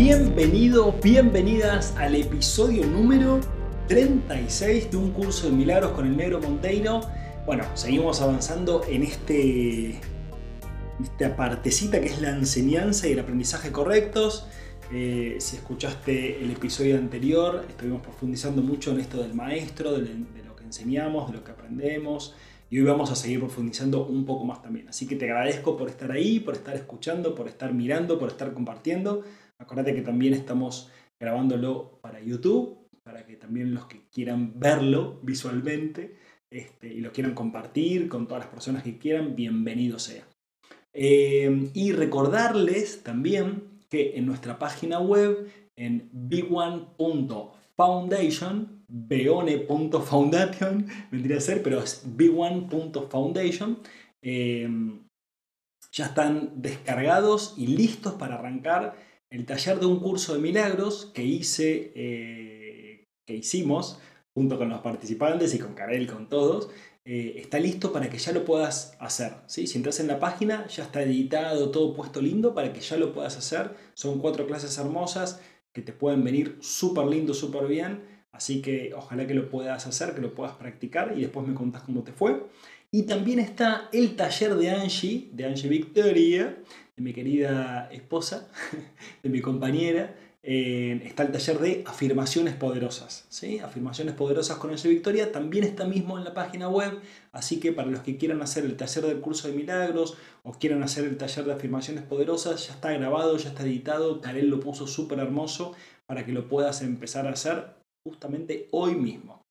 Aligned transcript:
Bienvenidos, 0.00 0.94
bienvenidas 1.02 1.92
al 1.96 2.14
episodio 2.14 2.86
número 2.86 3.40
36 3.88 4.92
de 4.92 4.96
un 4.96 5.10
curso 5.10 5.50
de 5.50 5.56
milagros 5.56 5.90
con 5.90 6.06
el 6.06 6.16
negro 6.16 6.40
Monteiro. 6.40 7.00
Bueno, 7.44 7.64
seguimos 7.74 8.22
avanzando 8.22 8.84
en 8.88 9.02
este, 9.02 9.98
esta 11.02 11.34
partecita 11.34 12.00
que 12.00 12.06
es 12.06 12.20
la 12.20 12.30
enseñanza 12.30 13.08
y 13.08 13.12
el 13.12 13.18
aprendizaje 13.18 13.72
correctos. 13.72 14.46
Eh, 14.92 15.38
si 15.40 15.56
escuchaste 15.56 16.44
el 16.44 16.52
episodio 16.52 16.96
anterior, 16.96 17.64
estuvimos 17.68 18.00
profundizando 18.00 18.62
mucho 18.62 18.92
en 18.92 19.00
esto 19.00 19.20
del 19.20 19.34
maestro, 19.34 19.94
de, 19.94 20.02
de 20.02 20.44
lo 20.46 20.54
que 20.54 20.62
enseñamos, 20.62 21.28
de 21.28 21.38
lo 21.38 21.42
que 21.42 21.50
aprendemos. 21.50 22.36
Y 22.70 22.78
hoy 22.78 22.84
vamos 22.84 23.10
a 23.10 23.16
seguir 23.16 23.40
profundizando 23.40 24.06
un 24.06 24.24
poco 24.24 24.44
más 24.44 24.62
también. 24.62 24.88
Así 24.88 25.08
que 25.08 25.16
te 25.16 25.24
agradezco 25.24 25.76
por 25.76 25.88
estar 25.88 26.12
ahí, 26.12 26.38
por 26.38 26.54
estar 26.54 26.76
escuchando, 26.76 27.34
por 27.34 27.48
estar 27.48 27.74
mirando, 27.74 28.16
por 28.16 28.28
estar 28.28 28.52
compartiendo. 28.52 29.24
Acuérdate 29.58 29.94
que 29.94 30.02
también 30.02 30.34
estamos 30.34 30.90
grabándolo 31.18 31.98
para 32.00 32.20
YouTube, 32.20 32.88
para 33.02 33.26
que 33.26 33.36
también 33.36 33.74
los 33.74 33.86
que 33.86 34.08
quieran 34.10 34.60
verlo 34.60 35.18
visualmente 35.22 36.16
este, 36.50 36.92
y 36.92 37.00
lo 37.00 37.12
quieran 37.12 37.34
compartir 37.34 38.08
con 38.08 38.26
todas 38.26 38.44
las 38.44 38.52
personas 38.52 38.82
que 38.82 38.98
quieran, 38.98 39.36
bienvenido 39.36 39.98
sea. 39.98 40.26
Eh, 40.92 41.70
y 41.74 41.92
recordarles 41.92 43.02
también 43.02 43.64
que 43.88 44.16
en 44.16 44.26
nuestra 44.26 44.58
página 44.58 45.00
web, 45.00 45.50
en 45.76 46.10
b1.foundation, 46.12 48.84
beone.foundation, 48.88 50.86
vendría 51.10 51.36
a 51.36 51.40
ser, 51.40 51.62
pero 51.62 51.80
es 51.80 52.06
b1.foundation, 52.16 53.78
eh, 54.22 54.68
ya 55.92 56.06
están 56.06 56.62
descargados 56.62 57.54
y 57.56 57.66
listos 57.68 58.14
para 58.14 58.36
arrancar 58.36 58.96
el 59.30 59.44
taller 59.46 59.78
de 59.78 59.86
un 59.86 60.00
curso 60.00 60.34
de 60.34 60.40
milagros 60.40 61.10
que 61.14 61.22
hice, 61.22 61.92
eh, 61.94 63.08
que 63.26 63.34
hicimos 63.34 63.98
junto 64.34 64.56
con 64.58 64.68
los 64.68 64.80
participantes 64.80 65.54
y 65.54 65.58
con 65.58 65.74
Karel, 65.74 66.06
con 66.06 66.28
todos, 66.28 66.70
eh, 67.04 67.40
está 67.40 67.58
listo 67.58 67.92
para 67.92 68.08
que 68.08 68.18
ya 68.18 68.32
lo 68.32 68.44
puedas 68.44 68.96
hacer. 69.00 69.32
¿sí? 69.46 69.66
Si 69.66 69.78
entras 69.78 69.98
en 70.00 70.06
la 70.08 70.20
página, 70.20 70.66
ya 70.68 70.84
está 70.84 71.02
editado, 71.02 71.70
todo 71.70 71.94
puesto 71.94 72.20
lindo 72.20 72.54
para 72.54 72.72
que 72.72 72.80
ya 72.80 72.96
lo 72.96 73.12
puedas 73.12 73.36
hacer. 73.36 73.74
Son 73.94 74.20
cuatro 74.20 74.46
clases 74.46 74.76
hermosas 74.78 75.40
que 75.72 75.82
te 75.82 75.92
pueden 75.92 76.22
venir 76.22 76.58
súper 76.60 77.06
lindo, 77.06 77.34
súper 77.34 77.66
bien. 77.66 78.02
Así 78.30 78.62
que 78.62 78.92
ojalá 78.94 79.26
que 79.26 79.34
lo 79.34 79.48
puedas 79.48 79.86
hacer, 79.86 80.14
que 80.14 80.20
lo 80.20 80.34
puedas 80.34 80.54
practicar 80.56 81.14
y 81.16 81.22
después 81.22 81.46
me 81.46 81.54
contás 81.54 81.82
cómo 81.82 82.02
te 82.04 82.12
fue. 82.12 82.46
Y 82.90 83.02
también 83.04 83.38
está 83.38 83.88
el 83.92 84.14
taller 84.14 84.54
de 84.54 84.70
Angie, 84.70 85.30
de 85.32 85.44
Angie 85.46 85.68
Victoria, 85.68 86.62
de 86.98 87.04
mi 87.04 87.12
querida 87.12 87.88
esposa, 87.92 88.48
de 89.22 89.28
mi 89.30 89.40
compañera, 89.40 90.16
está 90.42 91.22
el 91.24 91.32
taller 91.32 91.58
de 91.58 91.84
afirmaciones 91.86 92.54
poderosas. 92.54 93.26
¿sí? 93.28 93.60
Afirmaciones 93.60 94.14
poderosas 94.14 94.56
con 94.58 94.72
ese 94.72 94.88
Victoria 94.88 95.30
también 95.30 95.62
está 95.64 95.84
mismo 95.84 96.18
en 96.18 96.24
la 96.24 96.34
página 96.34 96.68
web, 96.68 97.00
así 97.32 97.60
que 97.60 97.72
para 97.72 97.88
los 97.88 98.00
que 98.00 98.16
quieran 98.16 98.42
hacer 98.42 98.64
el 98.64 98.76
taller 98.76 99.06
del 99.06 99.20
curso 99.20 99.46
de 99.46 99.54
milagros 99.54 100.16
o 100.42 100.52
quieran 100.52 100.82
hacer 100.82 101.04
el 101.04 101.16
taller 101.16 101.44
de 101.44 101.52
afirmaciones 101.52 102.02
poderosas, 102.02 102.66
ya 102.66 102.74
está 102.74 102.92
grabado, 102.92 103.36
ya 103.36 103.50
está 103.50 103.62
editado, 103.62 104.20
Karel 104.20 104.48
lo 104.48 104.58
puso 104.58 104.86
súper 104.86 105.20
hermoso 105.20 105.74
para 106.06 106.26
que 106.26 106.32
lo 106.32 106.48
puedas 106.48 106.82
empezar 106.82 107.28
a 107.28 107.32
hacer 107.32 107.76
justamente 108.02 108.68
hoy 108.72 108.96
mismo. 108.96 109.44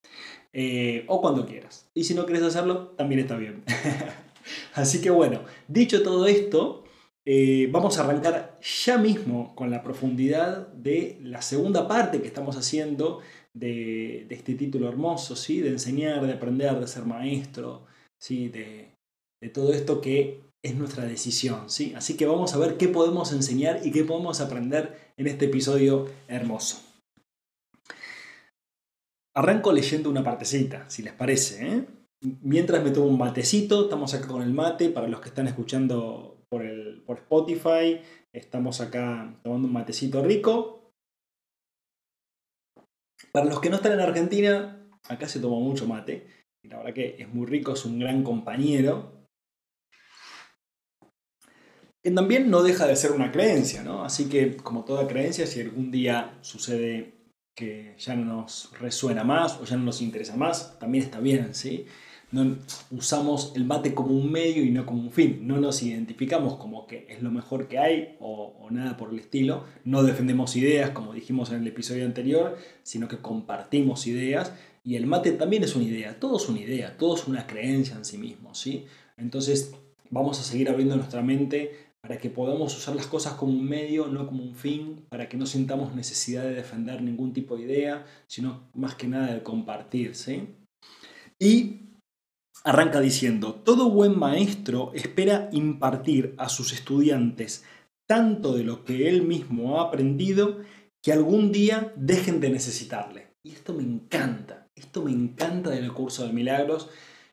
Eh, 0.52 1.06
o 1.07 1.22
cuando 1.22 1.46
quieras. 1.46 1.90
Y 1.94 2.03
si 2.03 2.13
no 2.16 2.25
quieres 2.25 2.44
hacerlo, 2.44 2.88
también 2.97 3.19
está 3.19 3.38
bien. 3.38 3.63
así 4.74 5.00
que 5.02 5.12
bueno, 5.12 5.41
dicho 5.68 6.02
todo 6.02 6.25
esto, 6.25 6.87
eh, 7.30 7.68
vamos 7.74 7.98
a 7.98 8.06
arrancar 8.06 8.58
ya 8.62 8.98
mismo 8.98 9.54
con 9.54 9.70
la 9.70 9.84
profundidad 9.84 10.70
de 10.70 11.20
la 11.22 11.42
segunda 11.42 11.86
parte 11.86 12.22
que 12.22 12.28
estamos 12.28 12.56
haciendo 12.56 13.20
de, 13.54 14.26
este 14.30 14.54
título 14.54 14.88
hermoso, 14.88 15.36
¿sí? 15.36 15.60
de 15.60 15.72
enseñar, 15.72 16.26
de 16.26 16.32
aprender, 16.32 16.80
de 16.80 16.88
ser 16.88 17.04
maestro, 17.04 17.86
¿sí? 18.18 18.48
de, 18.48 18.96
todo 19.54 19.74
esto 19.74 20.00
que 20.00 20.40
es 20.64 20.76
nuestra 20.76 21.04
decisión. 21.04 21.70
¿sí? 21.70 21.94
Así 21.98 22.16
que 22.16 22.26
vamos 22.26 22.54
a 22.54 22.60
ver 22.60 22.78
qué 22.78 22.88
podemos 22.88 23.34
enseñar 23.34 23.82
y 23.86 23.92
qué 23.92 24.06
podemos 24.06 24.40
aprender 24.40 25.12
en 25.18 25.28
este 25.28 25.48
episodio 25.48 26.08
hermoso. 26.30 26.82
Arranco 29.36 29.74
leyendo 29.74 30.10
una 30.10 30.24
partecita, 30.24 30.90
si 30.90 31.02
les 31.04 31.12
parece. 31.12 31.68
¿eh? 31.68 31.86
Mientras 32.22 32.82
me 32.86 32.92
tomo 32.92 33.08
un 33.08 33.18
matecito, 33.18 33.84
estamos 33.84 34.14
acá 34.14 34.28
con 34.28 34.42
el 34.42 34.54
mate, 34.54 34.90
para 34.90 35.10
los 35.10 35.20
que 35.20 35.28
están 35.28 35.48
escuchando 35.48 36.37
por, 37.07 37.18
Spotify. 37.19 38.01
Estamos 38.34 38.81
acá 38.81 39.34
tomando 39.41 39.68
un 39.68 39.73
matecito 39.73 40.22
rico. 40.22 40.94
Para 43.31 43.45
los 43.45 43.59
que 43.59 43.69
no 43.69 43.78
están 43.78 43.94
en 43.94 44.01
Argentina, 44.01 44.88
acá 45.07 45.28
se 45.28 45.40
toma 45.40 45.57
mucho 45.57 45.88
mate. 45.88 46.28
Y 46.63 46.68
la 46.68 46.78
verdad 46.78 46.94
que 46.94 47.16
es 47.18 47.34
muy 47.34 47.47
rico, 47.47 47.73
es 47.73 47.85
un 47.85 48.00
gran 48.00 48.23
compañero. 48.23 49.28
Que 52.03 52.12
también 52.12 52.50
no 52.50 52.62
deja 52.62 52.85
de 52.85 52.95
ser 52.95 53.12
una 53.12 53.31
creencia, 53.31 53.84
¿no? 53.84 54.03
Así 54.03 54.29
que, 54.29 54.57
como 54.57 54.85
toda 54.85 55.07
creencia, 55.07 55.47
si 55.47 55.62
algún 55.62 55.91
día 55.91 56.38
sucede 56.41 57.18
que 57.56 57.95
ya 57.97 58.16
no 58.16 58.41
nos 58.41 58.72
resuena 58.79 59.24
más 59.24 59.57
o 59.57 59.66
ya 59.66 59.78
no 59.78 59.85
nos 59.85 60.01
interesa 60.01 60.38
más, 60.38 60.78
también 60.78 61.06
está 61.06 61.19
bien, 61.19 61.56
¿sí? 61.56 61.88
No 62.32 62.58
usamos 62.92 63.54
el 63.56 63.64
mate 63.66 63.94
como 63.94 64.10
un 64.10 64.32
medio 64.32 64.64
y 64.64 64.72
no 64.72 64.86
como 64.86 65.02
un 65.02 65.12
fin. 65.12 65.48
No 65.48 65.60
nos 65.60 65.82
identificamos 65.82 66.56
como 66.56 66.86
que 66.86 67.06
es 67.10 67.22
lo 67.22 67.32
mejor 67.32 67.68
que 67.68 67.80
hay 67.80 68.18
o, 68.20 68.68
nada 68.70 68.98
por 68.98 69.12
el 69.12 69.20
estilo. 69.20 69.64
No 69.86 70.04
defendemos 70.04 70.56
ideas, 70.58 70.90
como 70.90 71.14
dijimos 71.14 71.52
en 71.52 71.62
el 71.62 71.68
episodio 71.68 72.06
anterior, 72.06 72.58
sino 72.84 73.08
que 73.08 73.18
compartimos 73.18 74.08
ideas. 74.08 74.52
Y 74.84 74.96
el 74.96 75.06
mate 75.06 75.32
también 75.32 75.64
es 75.64 75.76
una 75.76 75.86
idea, 75.86 76.20
todo 76.20 76.38
es 76.38 76.50
una 76.50 76.60
idea, 76.60 76.98
todo 76.98 77.16
es 77.16 77.28
una 77.28 77.48
creencia 77.48 77.96
en 77.96 78.06
sí 78.06 78.18
mismo. 78.18 78.54
¿sí? 78.54 78.86
Entonces 79.16 79.74
vamos 80.10 80.40
a 80.40 80.44
seguir 80.44 80.70
abriendo 80.70 80.98
nuestra 80.98 81.22
mente 81.22 81.88
para 82.02 82.18
que 82.18 82.30
podamos 82.30 82.76
usar 82.78 82.96
las 82.96 83.08
cosas 83.08 83.34
como 83.34 83.54
un 83.54 83.68
medio, 83.68 84.08
no 84.08 84.28
como 84.28 84.44
un 84.44 84.56
fin, 84.56 85.06
para 85.10 85.28
que 85.28 85.36
no 85.36 85.46
sintamos 85.46 85.96
necesidad 85.96 86.44
de 86.44 86.56
defender 86.56 87.02
ningún 87.02 87.34
tipo 87.34 87.58
de 87.58 87.64
idea, 87.64 88.06
sino 88.28 88.70
más 88.74 88.96
que 88.96 89.08
nada 89.08 89.34
de 89.34 89.44
compartir. 89.44 90.16
¿sí? 90.16 90.56
Y 91.40 91.87
Arranca 92.63 93.00
diciendo, 93.00 93.53
todo 93.56 93.90
buen 93.90 94.18
maestro 94.18 94.91
espera 94.94 95.50
impartir 95.51 96.35
a 96.38 96.50
sus 96.50 96.73
estudiantes 96.73 97.63
tanto 98.07 98.53
de 98.53 98.63
lo 98.63 98.84
que 98.84 99.09
él 99.09 99.22
mismo 99.22 99.79
ha 99.79 99.88
aprendido 99.88 100.59
que 101.01 101.12
algún 101.12 101.51
día 101.51 101.94
dejen 101.95 102.40
de 102.40 102.50
necesitarle. 102.50 103.28
Y 103.44 103.51
esto 103.51 103.73
me 103.73 103.84
encanta, 103.84 104.69
esto 104.75 105.03
me 105.03 105.12
encanta 105.12 105.69
del 105.69 105.94
curso 105.94 106.25
de 106.25 106.34
milagros 106.34 106.90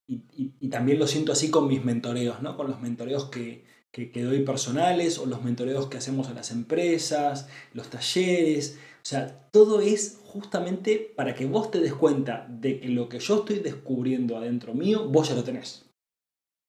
y, 0.07 0.69
también 0.69 0.99
lo 0.99 1.07
siento 1.07 1.33
así 1.33 1.51
con 1.51 1.67
mis 1.67 1.85
mentoreos, 1.85 2.43
¿no? 2.43 2.57
con 2.57 2.69
los 2.69 2.81
mentoreos 2.81 3.27
que, 3.27 3.65
que 3.91 4.23
doy 4.23 4.45
personales 4.45 5.19
o 5.19 5.27
los 5.27 5.43
mentoreos 5.43 5.87
que 5.87 5.97
hacemos 5.97 6.29
en 6.29 6.35
las 6.35 6.51
empresas, 6.51 7.49
los 7.73 7.89
talleres. 7.89 8.79
O 9.05 9.09
sea, 9.09 9.51
todo 9.51 9.81
es 9.83 10.21
justamente 10.25 11.13
para 11.15 11.35
que 11.35 11.45
vos 11.45 11.71
te 11.71 11.81
des 11.81 11.93
cuenta 11.93 12.47
de 12.49 12.81
que 12.81 12.89
lo 12.89 13.09
que 13.09 13.19
yo 13.19 13.41
estoy 13.41 13.59
descubriendo 13.59 14.39
adentro 14.39 14.73
mío, 14.73 15.09
vos 15.09 15.29
ya 15.29 15.35
lo 15.35 15.45
tenés. 15.45 15.85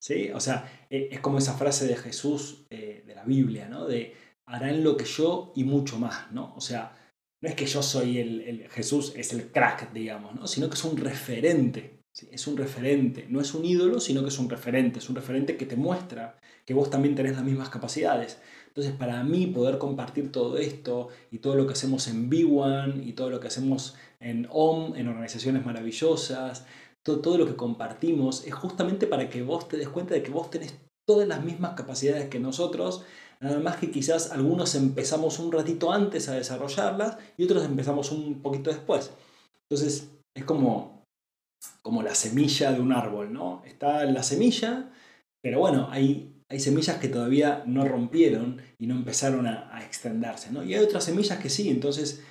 ¿Sí? 0.01 0.29
O 0.31 0.41
sea, 0.41 0.87
e, 0.89 1.07
es 1.11 1.21
como 1.21 1.37
esa 1.37 1.53
frase 1.53 1.87
de 1.87 1.95
Jesús 1.95 2.65
eh, 2.69 3.03
de 3.07 3.15
la 3.15 3.23
Biblia, 3.23 3.69
¿no? 3.69 3.87
De 3.87 4.13
harán 4.47 4.83
lo 4.83 4.97
que 4.97 5.05
yo 5.05 5.53
y 5.55 5.63
mucho 5.63 5.97
más, 5.97 6.31
¿no? 6.31 6.53
O 6.55 6.61
sea, 6.61 6.95
no 7.41 7.49
es 7.49 7.55
que 7.55 7.65
yo 7.65 7.81
soy 7.81 8.19
el, 8.19 8.67
Jesús, 8.69 9.13
es 9.15 9.33
el 9.33 9.51
crack, 9.51 9.93
digamos, 9.93 10.35
¿no? 10.35 10.45
Sino 10.45 10.67
que 10.69 10.75
es 10.75 10.83
un 10.83 10.97
referente, 10.97 12.03
es 12.31 12.47
un 12.47 12.57
referente, 12.57 13.27
no 13.29 13.41
es 13.41 13.53
un 13.53 13.65
ídolo, 13.65 13.99
sino 13.99 14.21
que 14.21 14.29
es 14.29 14.39
un 14.39 14.49
referente, 14.49 14.99
es 14.99 15.09
un 15.09 15.15
referente 15.15 15.57
que 15.57 15.65
te 15.65 15.75
muestra 15.75 16.37
que 16.65 16.73
vos 16.73 16.89
también 16.89 17.15
tenés 17.15 17.35
las 17.35 17.43
mismas 17.43 17.69
capacidades. 17.69 18.39
Entonces, 18.75 18.97
para 18.97 19.23
mí, 19.23 19.47
poder 19.47 19.77
compartir 19.77 20.31
todo 20.31 20.57
esto 20.57 21.07
y 21.31 21.39
todo 21.39 21.55
lo 21.55 21.65
que 21.65 21.73
hacemos 21.73 22.07
en 22.07 22.29
B1 22.29 23.05
y 23.05 23.13
todo 23.13 23.29
lo 23.29 23.39
que 23.39 23.47
hacemos 23.47 23.95
en 24.19 24.47
OM, 24.51 24.95
en 24.95 25.07
organizaciones 25.07 25.65
maravillosas, 25.65 26.65
todo, 27.03 27.19
todo 27.19 27.37
lo 27.37 27.45
que 27.45 27.55
compartimos, 27.55 28.45
es 28.45 28.53
justamente 28.53 29.07
para 29.07 29.29
que 29.29 29.43
vos 29.43 29.69
te 29.69 29.77
des 29.77 29.87
cuenta 29.87 30.13
de 30.13 30.23
que 30.23 30.31
vos 30.31 30.49
tenés 30.49 30.75
todas 31.07 31.27
las 31.27 31.43
mismas 31.43 31.75
capacidades 31.75 32.29
que 32.29 32.39
nosotros, 32.39 33.05
Nada 33.39 33.59
más 33.59 33.77
que 33.77 33.91
quizás 33.91 34.31
algunos 34.31 34.75
empezamos 34.75 35.39
un 35.39 35.51
ratito 35.51 35.91
antes 35.91 36.29
a 36.29 36.33
desarrollarlas 36.33 37.17
y 37.37 37.43
otros 37.43 37.63
empezamos 37.63 38.11
un 38.11 38.41
poquito 38.41 38.69
después. 38.69 39.11
Entonces 39.63 40.09
es 40.35 40.45
como, 40.45 41.03
como 41.81 42.01
la 42.01 42.15
semilla 42.15 42.71
de 42.71 42.79
un 42.79 42.93
árbol, 42.93 43.33
¿no? 43.33 43.61
Está 43.65 44.05
la 44.05 44.23
semilla, 44.23 44.91
pero 45.43 45.59
bueno, 45.59 45.87
hay, 45.91 46.34
hay 46.49 46.59
semillas 46.59 46.97
que 46.97 47.07
todavía 47.07 47.63
no 47.65 47.87
rompieron 47.87 48.61
y 48.77 48.87
no 48.87 48.95
empezaron 48.95 49.47
a, 49.47 49.83
extenderse, 49.85 50.51
¿no? 50.51 50.63
Y 50.63 50.73
hay 50.73 50.83
otras 50.83 51.03
semillas 51.03 51.39
que 51.39 51.49
sí, 51.49 51.69
entonces 51.69 52.21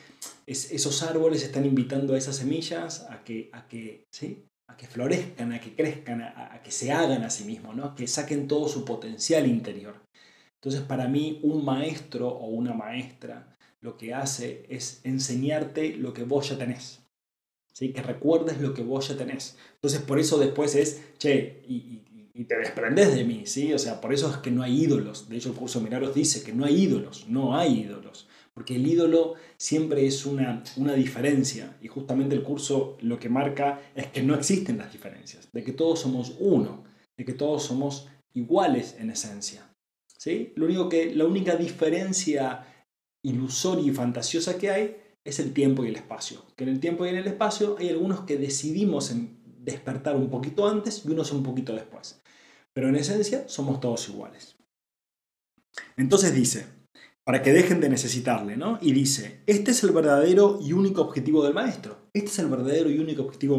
esos 0.47 1.03
árboles 1.03 1.43
están 1.43 1.65
invitando 1.65 2.15
a 2.15 2.19
esas 2.19 2.37
semillas 2.37 3.07
a 3.11 3.25
que, 3.25 3.51
a 3.53 3.67
que, 3.67 4.07
¿sí? 4.11 4.45
a 4.69 4.77
que 4.77 4.87
florezcan, 4.87 5.53
a 5.53 5.61
que 5.61 5.75
crezcan, 5.75 6.23
a, 6.23 6.61
que 6.63 6.71
se 6.71 6.93
hagan 6.93 7.23
a 7.23 7.31
sí 7.31 7.45
mismos, 7.45 7.77
¿no? 7.77 7.95
que 7.95 8.07
saquen 8.07 8.49
todo 8.49 8.69
su 8.69 8.85
potencial 8.85 9.47
interior. 9.47 9.95
Entonces, 10.57 10.83
para 10.83 11.09
mí, 11.09 11.41
un 11.43 11.65
maestro 11.65 12.29
o 12.29 12.47
una 12.47 12.73
maestra 12.73 13.55
lo 13.81 13.99
que 13.99 14.15
hace 14.15 14.65
es 14.69 15.01
enseñarte 15.05 15.95
lo 15.97 16.15
que 16.15 16.25
vos 16.25 16.49
ya 16.49 16.57
tenés. 16.57 17.01
¿sí? 17.73 17.93
Que 17.93 18.03
recuerdes 18.03 18.61
lo 18.61 18.73
que 18.73 18.83
vos 18.83 19.09
ya 19.09 19.17
tenés. 19.17 19.59
Entonces, 19.75 20.01
por 20.01 20.19
eso 20.19 20.39
después 20.39 20.75
es, 20.75 21.03
che, 21.19 21.63
y, 21.69 22.01
te 22.43 22.59
desprendes 22.59 23.15
de 23.15 23.23
mí, 23.23 23.47
¿sí? 23.47 23.73
O 23.73 23.79
sea, 23.79 24.01
por 24.01 24.13
eso 24.13 24.29
es 24.29 24.39
que 24.39 24.51
no 24.51 24.65
hay 24.65 24.83
ídolos. 24.83 25.29
De 25.29 25.37
hecho, 25.37 25.51
el 25.51 25.55
curso 25.55 25.81
Miraros 25.81 26.13
dice 26.13 26.43
que 26.43 26.53
no 26.53 26.65
hay 26.65 26.83
ídolos, 26.83 27.27
no 27.29 27.57
hay 27.57 27.83
ídolos. 27.83 28.27
Porque 28.53 28.75
el 28.75 28.87
ídolo 28.87 29.35
siempre 29.57 30.05
es 30.05 30.27
una, 30.27 30.63
una 30.77 30.95
diferencia 30.95 31.77
y 31.81 31.87
justamente 31.87 32.35
el 32.35 32.43
curso 32.43 32.99
lo 33.01 33.21
que 33.21 33.29
marca 33.29 33.81
es 33.95 34.09
que 34.09 34.23
no 34.23 34.35
existen 34.35 34.79
las 34.79 34.93
diferencias, 34.93 35.49
de 35.53 35.63
que 35.63 35.73
todos 35.73 36.01
somos 36.01 36.35
uno, 36.41 36.83
de 37.17 37.25
que 37.25 37.33
todos 37.35 37.63
somos 37.63 38.09
iguales 38.33 38.97
en 38.99 39.11
esencia. 39.11 39.73
¿sí? 40.19 40.53
Lo 40.57 40.67
único 40.67 40.89
que, 40.89 41.15
la 41.15 41.27
única 41.27 41.55
diferencia 41.55 42.67
ilusoria 43.23 43.91
y 43.91 43.95
fantasiosa 43.95 44.59
que 44.59 44.71
hay 44.71 44.97
es 45.25 45.39
el 45.39 45.53
tiempo 45.53 45.85
y 45.85 45.89
el 45.89 45.97
espacio. 45.97 46.45
Que 46.57 46.65
en 46.65 46.71
el 46.71 46.81
tiempo 46.81 47.07
y 47.07 47.11
en 47.11 47.17
el 47.17 47.27
espacio 47.27 47.77
hay 47.79 47.89
algunos 47.89 48.21
que 48.21 48.37
decidimos 48.37 49.13
despertar 49.65 50.17
un 50.17 50.29
poquito 50.29 50.69
antes 50.69 51.05
y 51.05 51.11
unos 51.11 51.33
un 51.33 51.43
poquito 51.43 51.75
después. 51.75 52.21
Pero 52.75 52.89
en 52.89 52.97
esencia 52.97 53.49
somos 53.49 53.81
todos 53.81 54.09
iguales. 54.09 54.57
Entonces 55.97 56.35
dice, 56.35 56.67
para 57.25 57.43
que 57.43 57.53
dejen 57.53 57.81
de 57.81 57.89
necesitarle, 57.89 58.57
¿no? 58.57 58.79
Y 58.83 58.93
dice, 58.93 59.43
este 59.47 59.71
es 59.71 59.83
el 59.85 59.93
verdadero 59.93 60.59
y 60.61 60.73
único 60.73 61.01
objetivo 61.03 61.43
del 61.45 61.55
maestro. 61.55 62.09
Este 62.13 62.29
es 62.29 62.39
el 62.39 62.49
verdadero 62.49 62.91
y 62.91 62.99
único 62.99 63.23
objetivo 63.23 63.59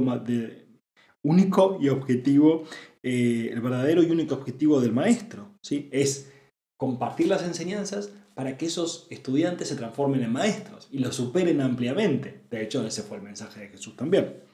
único 1.24 1.80
y 1.82 1.90
objetivo, 1.90 2.66
eh, 3.02 3.50
el 3.52 3.60
verdadero 3.62 4.04
y 4.04 4.12
único 4.12 4.36
objetivo 4.36 4.80
del 4.80 4.94
maestro, 4.94 5.58
¿sí? 5.64 5.90
Es 5.92 6.32
compartir 6.78 7.28
las 7.28 7.44
enseñanzas 7.44 8.12
para 8.36 8.58
que 8.58 8.68
esos 8.68 9.08
estudiantes 9.10 9.70
se 9.70 9.76
transformen 9.76 10.22
en 10.22 10.32
maestros 10.32 10.88
y 10.92 11.00
lo 11.00 11.12
superen 11.12 11.62
ampliamente. 11.62 12.44
De 12.52 12.62
hecho, 12.62 12.86
ese 12.86 13.02
fue 13.02 13.18
el 13.18 13.24
mensaje 13.24 13.62
de 13.62 13.70
Jesús 13.70 13.96
también. 13.96 14.45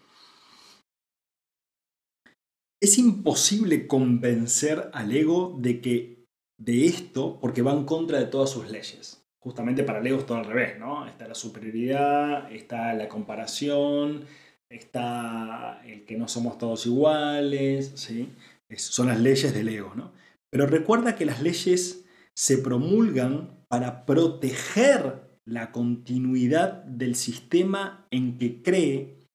Es 2.81 2.97
imposible 2.97 3.85
convencer 3.85 4.89
al 4.93 5.11
ego 5.11 5.55
de 5.59 5.81
que 5.81 6.25
de 6.59 6.87
esto 6.87 7.39
porque 7.39 7.61
va 7.61 7.73
en 7.73 7.85
contra 7.85 8.17
de 8.17 8.25
todas 8.25 8.49
sus 8.49 8.71
leyes. 8.71 9.23
Justamente 9.39 9.83
para 9.83 10.01
Leo 10.01 10.17
es 10.17 10.25
todo 10.25 10.39
al 10.39 10.45
revés, 10.45 10.79
¿no? 10.79 11.07
Está 11.07 11.27
la 11.27 11.35
superioridad, 11.35 12.51
está 12.51 12.93
la 12.93 13.07
comparación, 13.07 14.25
está 14.69 15.81
el 15.85 16.05
que 16.05 16.17
no 16.17 16.27
somos 16.27 16.57
todos 16.57 16.85
iguales, 16.87 17.91
¿sí? 17.95 18.29
son 18.77 19.07
las 19.07 19.19
leyes 19.19 19.53
del 19.53 19.69
ego, 19.69 19.93
¿no? 19.95 20.11
Pero 20.49 20.65
recuerda 20.65 21.15
que 21.15 21.25
las 21.25 21.41
leyes 21.41 22.05
se 22.35 22.57
promulgan 22.57 23.63
para 23.67 24.05
proteger 24.05 25.29
la 25.45 25.71
continuidad 25.71 26.83
del 26.85 27.15
sistema 27.15 28.07
en 28.11 28.37
que 28.37 28.61
cree 28.63 29.27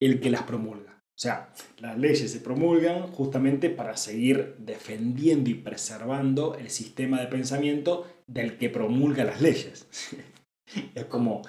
el 0.00 0.20
que 0.20 0.30
las 0.30 0.42
promulga. 0.44 0.87
O 1.18 1.20
sea, 1.20 1.52
las 1.78 1.98
leyes 1.98 2.30
se 2.30 2.38
promulgan 2.38 3.08
justamente 3.08 3.70
para 3.70 3.96
seguir 3.96 4.54
defendiendo 4.60 5.50
y 5.50 5.54
preservando 5.54 6.54
el 6.54 6.70
sistema 6.70 7.20
de 7.20 7.26
pensamiento 7.26 8.06
del 8.28 8.56
que 8.56 8.70
promulga 8.70 9.24
las 9.24 9.40
leyes. 9.40 9.88
es 10.94 11.04
como, 11.06 11.42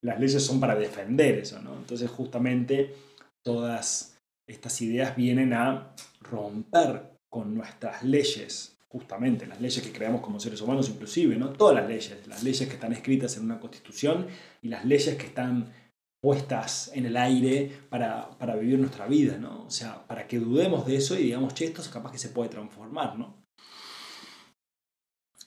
las 0.00 0.18
leyes 0.18 0.42
son 0.42 0.58
para 0.58 0.74
defender 0.74 1.36
eso, 1.36 1.60
¿no? 1.60 1.76
Entonces 1.76 2.08
justamente 2.08 2.94
todas 3.42 4.18
estas 4.48 4.80
ideas 4.80 5.14
vienen 5.14 5.52
a 5.52 5.94
romper 6.22 7.18
con 7.28 7.54
nuestras 7.54 8.02
leyes, 8.04 8.78
justamente 8.88 9.44
las 9.44 9.60
leyes 9.60 9.82
que 9.82 9.92
creamos 9.92 10.22
como 10.22 10.40
seres 10.40 10.62
humanos 10.62 10.88
inclusive, 10.88 11.36
¿no? 11.36 11.50
Todas 11.50 11.76
las 11.76 11.86
leyes, 11.86 12.26
las 12.26 12.42
leyes 12.42 12.66
que 12.66 12.74
están 12.76 12.94
escritas 12.94 13.36
en 13.36 13.44
una 13.44 13.60
constitución 13.60 14.28
y 14.62 14.68
las 14.68 14.86
leyes 14.86 15.14
que 15.16 15.26
están 15.26 15.70
puestas 16.24 16.90
en 16.94 17.04
el 17.04 17.18
aire 17.18 17.70
para, 17.90 18.56
vivir 18.58 18.78
nuestra 18.78 19.06
vida, 19.06 19.36
¿no? 19.36 19.66
O 19.66 19.70
sea, 19.70 20.06
para 20.06 20.26
que 20.26 20.38
dudemos 20.38 20.86
de 20.86 20.96
eso 20.96 21.18
y 21.18 21.24
digamos, 21.24 21.52
che, 21.52 21.66
esto 21.66 21.82
es 21.82 21.88
capaz 21.88 22.12
que 22.12 22.18
se 22.18 22.30
puede 22.30 22.48
transformar, 22.48 23.18
¿no? 23.18 23.44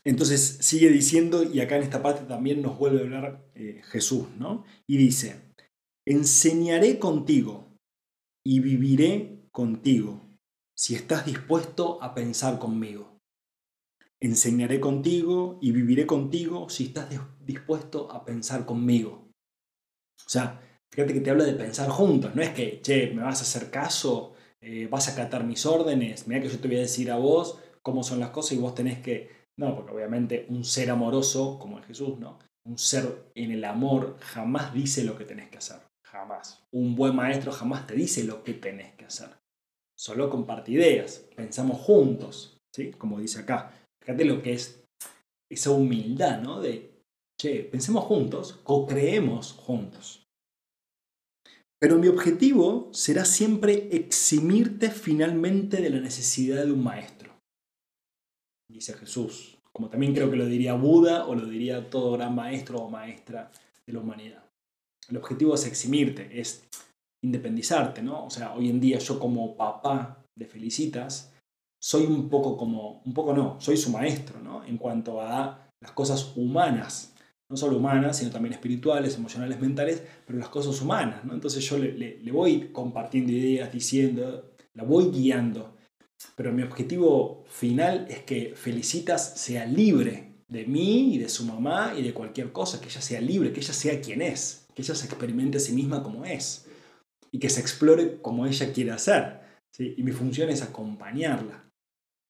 Entonces 0.03 0.59
sigue 0.61 0.89
diciendo, 0.91 1.41
y 1.41 1.61
acá 1.61 1.77
en 1.77 1.81
esta 1.81 2.03
parte 2.03 2.25
también 2.25 2.61
nos 2.61 2.77
vuelve 2.77 2.99
a 2.99 3.03
hablar 3.05 3.49
eh, 3.55 3.81
Jesús, 3.85 4.27
¿no? 4.37 4.65
Y 4.85 4.97
dice, 4.97 5.51
enseñaré 6.05 6.99
contigo 6.99 7.75
y 8.45 8.59
viviré 8.59 9.49
contigo 9.51 10.21
si 10.75 10.93
estás 10.93 11.25
dispuesto 11.25 12.03
a 12.03 12.13
pensar 12.13 12.59
conmigo. 12.59 13.19
Enseñaré 14.19 14.79
contigo 14.79 15.57
y 15.59 15.71
viviré 15.71 16.05
contigo 16.05 16.69
si 16.69 16.83
estás 16.83 17.09
dispuesto 17.43 18.11
a 18.11 18.25
pensar 18.25 18.67
conmigo. 18.67 19.26
O 20.25 20.29
sea, 20.29 20.61
Fíjate 20.97 21.13
que 21.13 21.21
te 21.21 21.29
habla 21.29 21.43
de 21.43 21.53
pensar 21.53 21.89
juntos, 21.89 22.33
no 22.33 22.41
es 22.41 22.49
que, 22.49 22.81
che, 22.81 23.11
me 23.11 23.21
vas 23.21 23.39
a 23.39 23.43
hacer 23.43 23.69
caso, 23.69 24.33
eh, 24.61 24.87
vas 24.89 25.07
a 25.07 25.11
acatar 25.11 25.43
mis 25.43 25.65
órdenes, 25.65 26.27
mira 26.27 26.41
que 26.41 26.49
yo 26.49 26.59
te 26.59 26.67
voy 26.67 26.77
a 26.77 26.81
decir 26.81 27.11
a 27.11 27.17
vos 27.17 27.59
cómo 27.83 28.03
son 28.03 28.19
las 28.19 28.31
cosas 28.31 28.53
y 28.53 28.57
vos 28.57 28.73
tenés 28.73 28.99
que... 28.99 29.29
No, 29.57 29.75
porque 29.75 29.91
obviamente 29.91 30.45
un 30.49 30.63
ser 30.63 30.89
amoroso 30.89 31.59
como 31.59 31.77
el 31.77 31.83
Jesús, 31.83 32.17
¿no? 32.19 32.39
Un 32.65 32.77
ser 32.77 33.31
en 33.35 33.51
el 33.51 33.63
amor 33.63 34.17
jamás 34.19 34.73
dice 34.73 35.03
lo 35.03 35.15
que 35.15 35.25
tenés 35.25 35.49
que 35.49 35.59
hacer, 35.59 35.79
jamás. 36.03 36.63
Un 36.71 36.95
buen 36.95 37.15
maestro 37.15 37.51
jamás 37.51 37.85
te 37.85 37.93
dice 37.93 38.23
lo 38.23 38.43
que 38.43 38.53
tenés 38.53 38.95
que 38.95 39.05
hacer. 39.05 39.29
Solo 39.95 40.31
comparte 40.31 40.71
ideas, 40.71 41.25
pensamos 41.35 41.79
juntos, 41.79 42.57
¿sí? 42.75 42.91
Como 42.91 43.19
dice 43.19 43.41
acá. 43.41 43.71
Fíjate 44.01 44.25
lo 44.25 44.41
que 44.41 44.53
es 44.53 44.83
esa 45.49 45.69
humildad, 45.71 46.41
¿no? 46.41 46.59
De, 46.59 46.96
che, 47.39 47.63
pensemos 47.63 48.03
juntos, 48.05 48.59
co-creemos 48.63 49.53
juntos. 49.53 50.23
Pero 51.79 51.99
mi 51.99 52.07
objetivo 52.07 52.89
será 52.91 53.23
siempre 53.23 53.89
eximirte 53.91 54.89
finalmente 54.89 55.79
de 55.79 55.91
la 55.91 55.99
necesidad 55.99 56.65
de 56.65 56.71
un 56.71 56.83
maestro. 56.83 57.31
Dice 58.69 58.93
Jesús, 58.93 59.57
como 59.71 59.89
también 59.89 60.13
creo 60.13 60.31
que 60.31 60.37
lo 60.37 60.47
diría 60.47 60.73
Buda 60.73 61.27
o 61.27 61.35
lo 61.35 61.45
diría 61.45 61.89
todo 61.89 62.13
gran 62.13 62.33
maestro 62.33 62.79
o 62.79 62.89
maestra 62.89 63.51
de 63.85 63.93
la 63.93 63.99
humanidad. 63.99 64.43
El 65.07 65.17
objetivo 65.17 65.53
es 65.53 65.65
eximirte, 65.67 66.39
es 66.39 66.67
independizarte, 67.23 68.01
¿no? 68.01 68.25
O 68.25 68.29
sea, 68.29 68.53
hoy 68.55 68.69
en 68.69 68.79
día 68.79 68.97
yo 68.97 69.19
como 69.19 69.55
papá 69.55 70.25
de 70.35 70.47
Felicitas 70.47 71.31
soy 71.79 72.05
un 72.05 72.27
poco 72.27 72.57
como, 72.57 73.03
un 73.05 73.13
poco 73.13 73.33
no, 73.33 73.61
soy 73.61 73.77
su 73.77 73.91
maestro, 73.91 74.39
¿no? 74.41 74.65
En 74.65 74.77
cuanto 74.77 75.21
a 75.21 75.69
las 75.81 75.91
cosas 75.91 76.33
humanas 76.35 77.13
no 77.49 77.55
solo 77.55 77.77
humanas, 77.77 78.17
sino 78.17 78.31
también 78.31 78.53
espirituales, 78.53 79.15
emocionales, 79.15 79.59
mentales, 79.59 80.03
pero 80.25 80.37
las 80.39 80.49
cosas 80.49 80.81
humanas. 80.81 81.23
¿no? 81.23 81.33
Entonces 81.33 81.67
yo 81.67 81.77
le, 81.77 82.19
voy 82.31 82.69
compartiendo 82.71 83.31
ideas, 83.31 83.71
diciendo, 83.71 84.51
la 84.73 84.83
voy 84.83 85.11
guiando. 85.11 85.75
Pero 86.35 86.51
mi 86.51 86.63
objetivo 86.63 87.45
final 87.47 88.07
es 88.09 88.23
que 88.23 88.53
Felicitas 88.55 89.39
sea 89.39 89.65
libre 89.65 90.43
de 90.47 90.65
mí 90.65 91.15
y 91.15 91.17
de 91.17 91.29
su 91.29 91.45
mamá 91.45 91.93
y 91.97 92.01
de 92.01 92.13
cualquier 92.13 92.51
cosa, 92.51 92.81
que 92.81 92.87
ella 92.87 93.01
sea 93.01 93.21
libre, 93.21 93.53
que 93.53 93.59
ella 93.59 93.73
sea 93.73 94.01
quien 94.01 94.21
es, 94.21 94.67
que 94.73 94.81
ella 94.81 94.95
se 94.95 95.05
experimente 95.05 95.57
a 95.57 95.61
sí 95.61 95.73
misma 95.73 96.03
como 96.03 96.25
es 96.25 96.67
y 97.31 97.39
que 97.39 97.49
se 97.49 97.61
explore 97.61 98.21
como 98.21 98.45
ella 98.45 98.73
quiere 98.73 98.91
hacer. 98.91 99.41
¿sí? 99.71 99.93
Y 99.97 100.03
mi 100.03 100.11
función 100.11 100.49
es 100.49 100.61
acompañarla. 100.61 101.69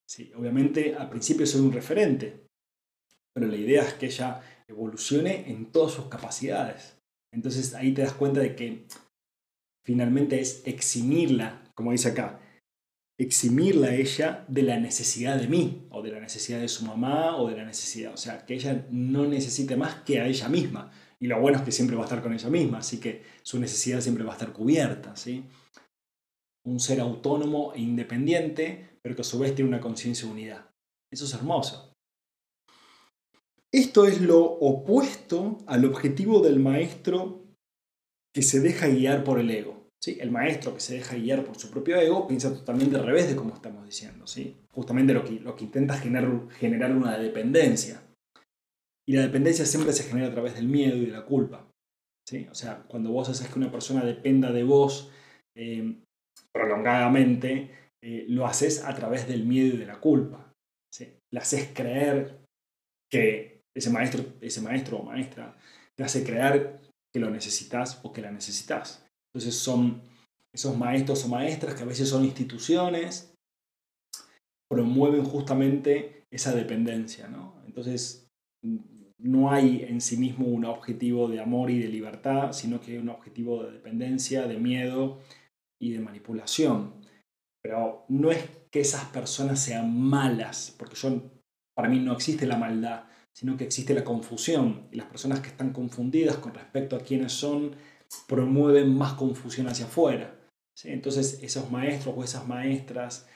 ¿sí? 0.08 0.32
Obviamente 0.36 0.96
al 0.96 1.10
principio 1.10 1.46
soy 1.46 1.62
un 1.62 1.72
referente, 1.72 2.48
pero 3.34 3.48
la 3.48 3.56
idea 3.56 3.84
es 3.84 3.94
que 3.94 4.08
ella 4.08 4.42
evolucione 4.68 5.50
en 5.50 5.72
todas 5.72 5.94
sus 5.94 6.06
capacidades. 6.06 6.98
Entonces 7.34 7.74
ahí 7.74 7.94
te 7.94 8.02
das 8.02 8.14
cuenta 8.14 8.40
de 8.40 8.56
que 8.56 8.88
finalmente 9.86 10.40
es 10.40 10.64
eximirla, 10.66 11.64
como 11.76 11.92
dice 11.92 12.10
acá, 12.10 12.40
eximirla 13.20 13.88
a 13.88 13.96
ella 13.96 14.46
de 14.48 14.62
la 14.62 14.80
necesidad 14.80 15.40
de 15.40 15.48
mí, 15.48 15.88
o 15.90 16.02
de 16.02 16.12
la 16.12 16.20
necesidad 16.20 16.60
de 16.60 16.68
su 16.68 16.86
mamá, 16.86 17.38
o 17.38 17.50
de 17.50 17.58
la 17.58 17.66
necesidad, 17.66 18.14
o 18.14 18.18
sea, 18.18 18.46
que 18.46 18.54
ella 18.54 18.86
no 18.92 19.26
necesite 19.26 19.76
más 19.76 19.96
que 20.04 20.20
a 20.20 20.28
ella 20.28 20.50
misma. 20.50 20.92
Y 21.20 21.28
lo 21.28 21.40
bueno 21.42 21.58
es 21.58 21.64
que 21.64 21.72
siempre 21.72 21.96
va 21.96 22.04
a 22.04 22.06
estar 22.06 22.22
con 22.22 22.34
ella 22.34 22.50
misma, 22.50 22.80
así 22.80 23.00
que 23.00 23.24
su 23.42 23.60
necesidad 23.60 24.02
siempre 24.02 24.24
va 24.24 24.32
a 24.32 24.36
estar 24.36 24.54
cubierta, 24.54 25.16
¿sí? 25.16 25.46
Un 26.64 26.80
ser 26.80 27.00
autónomo 27.00 27.74
e 27.74 27.82
independiente, 27.82 29.00
pero 29.02 29.16
que 29.16 29.22
a 29.22 29.26
su 29.26 29.40
vez 29.40 29.56
tiene 29.56 29.70
una 29.70 29.82
conciencia 29.82 30.28
unida. 30.28 30.72
Eso 31.12 31.26
es 31.26 31.34
hermoso. 31.34 31.87
Esto 33.78 34.08
es 34.08 34.22
lo 34.22 34.44
opuesto 34.44 35.60
al 35.68 35.86
objetivo 35.86 36.42
del 36.42 36.60
maestro 36.60 37.46
que 38.34 38.42
se 38.42 38.60
deja 38.60 38.88
guiar 38.88 39.24
por 39.24 39.40
el 39.40 39.52
ego. 39.52 39.92
¿sí? 40.04 40.18
El 40.20 40.32
maestro 40.32 40.74
que 40.74 40.80
se 40.80 40.96
deja 40.96 41.16
guiar 41.16 41.46
por 41.46 41.60
su 41.60 41.70
propio 41.70 41.96
ego 41.98 42.28
piensa 42.28 42.52
totalmente 42.52 42.96
al 42.96 43.06
revés 43.06 43.30
de 43.30 43.36
como 43.36 43.54
estamos 43.54 43.86
diciendo. 43.86 44.26
¿sí? 44.26 44.58
Justamente 44.72 45.14
lo 45.14 45.24
que, 45.24 45.40
lo 45.42 45.56
que 45.56 45.66
intenta 45.66 45.96
generar, 45.96 46.50
generar 46.58 46.92
una 46.92 47.20
dependencia. 47.20 48.02
Y 49.08 49.14
la 49.14 49.22
dependencia 49.22 49.64
siempre 49.64 49.94
se 49.94 50.06
genera 50.06 50.30
a 50.30 50.34
través 50.34 50.56
del 50.56 50.68
miedo 50.68 50.98
y 50.98 51.06
de 51.06 51.12
la 51.12 51.24
culpa. 51.24 51.72
¿sí? 52.28 52.48
O 52.50 52.56
sea, 52.56 52.82
cuando 52.88 53.12
vos 53.12 53.30
haces 53.30 53.48
que 53.48 53.60
una 53.60 53.72
persona 53.72 54.04
dependa 54.04 54.52
de 54.52 54.64
vos 54.64 55.12
eh, 55.56 56.02
prolongadamente, 56.52 57.92
eh, 58.04 58.26
lo 58.28 58.48
haces 58.48 58.84
a 58.84 58.96
través 58.96 59.28
del 59.28 59.46
miedo 59.46 59.76
y 59.76 59.78
de 59.78 59.86
la 59.86 60.00
culpa. 60.00 60.52
¿sí? 60.92 61.14
Le 61.32 61.40
haces 61.40 61.70
creer 61.76 62.40
que 63.12 63.57
ese 63.78 63.90
maestro, 63.92 64.26
ese 64.42 64.62
maestro 64.62 64.98
o 64.98 65.04
maestra 65.04 65.56
te 65.96 66.04
hace 66.04 66.24
creer 66.24 66.80
que 67.14 67.20
lo 67.20 67.30
necesitas 67.30 68.00
o 68.04 68.12
que 68.12 68.22
la 68.22 68.32
necesitas. 68.32 69.06
Entonces 69.32 69.56
son 69.56 70.02
esos 70.54 70.76
maestros 70.78 71.24
o 71.26 71.28
maestras 71.28 71.76
que 71.76 71.84
a 71.84 71.88
veces 71.88 72.10
son 72.10 72.26
instituciones, 72.26 73.34
promueven 74.70 75.24
justamente 75.24 76.24
esa 76.32 76.54
dependencia. 76.56 77.28
¿no? 77.28 77.62
Entonces 77.66 78.28
no 79.20 79.52
hay 79.52 79.84
en 79.84 80.02
sí 80.02 80.18
mismo 80.18 80.48
un 80.48 80.66
objetivo 80.66 81.28
de 81.28 81.40
amor 81.40 81.70
y 81.70 81.80
de 81.80 81.88
libertad, 81.88 82.54
sino 82.54 82.82
que 82.82 82.94
hay 82.94 82.98
un 82.98 83.10
objetivo 83.10 83.64
de 83.64 83.74
dependencia, 83.74 84.48
de 84.48 84.58
miedo 84.58 85.20
y 85.80 85.92
de 85.92 86.00
manipulación. 86.00 86.94
Pero 87.64 88.06
no 88.10 88.32
es 88.32 88.50
que 88.72 88.80
esas 88.80 89.06
personas 89.06 89.60
sean 89.60 90.00
malas, 90.00 90.76
porque 90.78 90.96
yo, 90.96 91.22
para 91.76 91.90
mí 91.90 92.00
no 92.00 92.14
existe 92.14 92.46
la 92.46 92.58
maldad, 92.58 93.06
sino 93.38 93.56
que 93.56 93.66
existe 93.66 93.94
la 93.94 94.04
confusión. 94.04 94.88
Y 94.92 94.96
las 94.96 95.06
personas 95.06 95.42
que 95.42 95.50
están 95.50 95.72
confundidas 95.72 96.38
con 96.38 96.56
respecto 96.56 96.96
a 96.96 97.02
quiénes 97.02 97.34
son 97.34 97.76
promueven 98.28 98.98
más 98.98 99.14
confusión 99.14 99.68
hacia 99.68 99.86
afuera. 99.86 100.36
Entonces 100.84 101.38
esos 101.44 101.70
maestros 101.70 102.16
o 102.18 102.24
esas 102.24 102.48
maestras 102.48 103.28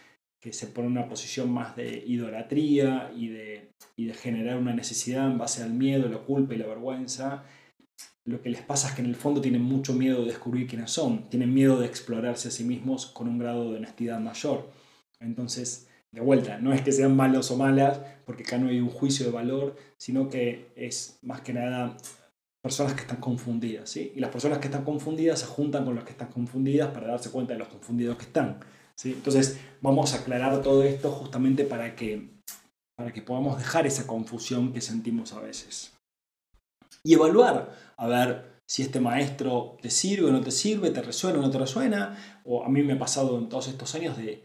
que 0.41 0.53
se 0.53 0.65
ponen 0.65 0.93
en 0.93 0.97
una 0.97 1.07
posición 1.07 1.51
más 1.51 1.75
de 1.75 2.03
idolatría 2.07 3.11
y 3.15 3.27
de, 3.27 3.73
y 3.95 4.05
de 4.07 4.15
generar 4.15 4.57
una 4.57 4.73
necesidad 4.73 5.29
en 5.29 5.37
base 5.37 5.61
al 5.61 5.71
miedo, 5.71 6.09
la 6.09 6.17
culpa 6.17 6.55
y 6.55 6.57
la 6.57 6.65
vergüenza, 6.65 7.43
lo 8.25 8.41
que 8.41 8.49
les 8.49 8.63
pasa 8.63 8.89
es 8.89 8.95
que 8.95 9.01
en 9.01 9.07
el 9.07 9.15
fondo 9.15 9.39
tienen 9.39 9.61
mucho 9.61 9.93
miedo 9.93 10.21
de 10.21 10.31
descubrir 10.31 10.65
quiénes 10.65 10.89
son, 10.89 11.29
tienen 11.29 11.53
miedo 11.53 11.79
de 11.79 11.85
explorarse 11.85 12.47
a 12.47 12.51
sí 12.51 12.63
mismos 12.63 13.05
con 13.05 13.27
un 13.27 13.37
grado 13.37 13.69
de 13.69 13.77
honestidad 13.77 14.19
mayor. 14.19 14.71
Entonces, 15.19 15.90
de 16.11 16.21
vuelta, 16.21 16.57
no 16.57 16.73
es 16.73 16.81
que 16.81 16.91
sean 16.91 17.15
malos 17.15 17.51
o 17.51 17.57
malas, 17.57 17.99
porque 18.25 18.43
acá 18.43 18.57
no 18.57 18.67
hay 18.67 18.79
un 18.79 18.89
juicio 18.89 19.25
de 19.25 19.31
valor, 19.31 19.75
sino 19.97 20.29
que 20.29 20.71
es 20.75 21.19
más 21.21 21.41
que 21.41 21.53
nada 21.53 21.95
personas 22.61 22.93
que 22.93 23.01
están 23.01 23.17
confundidas, 23.17 23.89
¿sí? 23.89 24.11
Y 24.15 24.19
las 24.19 24.29
personas 24.29 24.59
que 24.59 24.67
están 24.67 24.83
confundidas 24.83 25.39
se 25.39 25.45
juntan 25.45 25.85
con 25.85 25.95
las 25.95 26.03
que 26.03 26.11
están 26.11 26.29
confundidas 26.29 26.89
para 26.91 27.07
darse 27.07 27.31
cuenta 27.31 27.53
de 27.53 27.59
los 27.59 27.69
confundidos 27.69 28.17
que 28.17 28.25
están, 28.25 28.59
¿sí? 28.95 29.13
Entonces, 29.13 29.59
vamos 29.81 30.13
a 30.13 30.17
aclarar 30.17 30.61
todo 30.61 30.83
esto 30.83 31.11
justamente 31.11 31.63
para 31.63 31.95
que, 31.95 32.29
para 32.95 33.13
que 33.13 33.21
podamos 33.21 33.57
dejar 33.57 33.87
esa 33.87 34.05
confusión 34.05 34.73
que 34.73 34.81
sentimos 34.81 35.33
a 35.33 35.39
veces. 35.39 35.93
Y 37.03 37.13
evaluar, 37.13 37.75
a 37.97 38.07
ver 38.07 38.61
si 38.67 38.83
este 38.83 38.99
maestro 38.99 39.77
te 39.81 39.89
sirve 39.89 40.27
o 40.27 40.31
no 40.31 40.41
te 40.41 40.51
sirve, 40.51 40.91
te 40.91 41.01
resuena 41.01 41.39
o 41.39 41.41
no 41.41 41.49
te 41.49 41.57
resuena, 41.57 42.41
o 42.43 42.63
a 42.63 42.69
mí 42.69 42.83
me 42.83 42.93
ha 42.93 42.99
pasado 42.99 43.39
en 43.39 43.49
todos 43.49 43.69
estos 43.69 43.95
años 43.95 44.17
de 44.17 44.43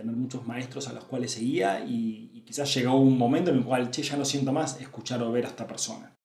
tener 0.00 0.16
muchos 0.16 0.46
maestros 0.46 0.88
a 0.88 0.92
los 0.92 1.04
cuales 1.04 1.32
seguía 1.32 1.84
y, 1.84 2.30
y, 2.32 2.40
quizás 2.40 2.74
llegó 2.74 2.98
un 2.98 3.18
momento 3.18 3.50
en 3.50 3.58
el 3.58 3.64
cual, 3.64 3.90
che, 3.90 4.02
ya 4.02 4.16
no 4.16 4.24
siento 4.24 4.52
más 4.52 4.80
escuchar 4.80 5.22
o 5.22 5.30
ver 5.30 5.44
a 5.44 5.48
esta 5.48 5.66
persona. 5.66 6.16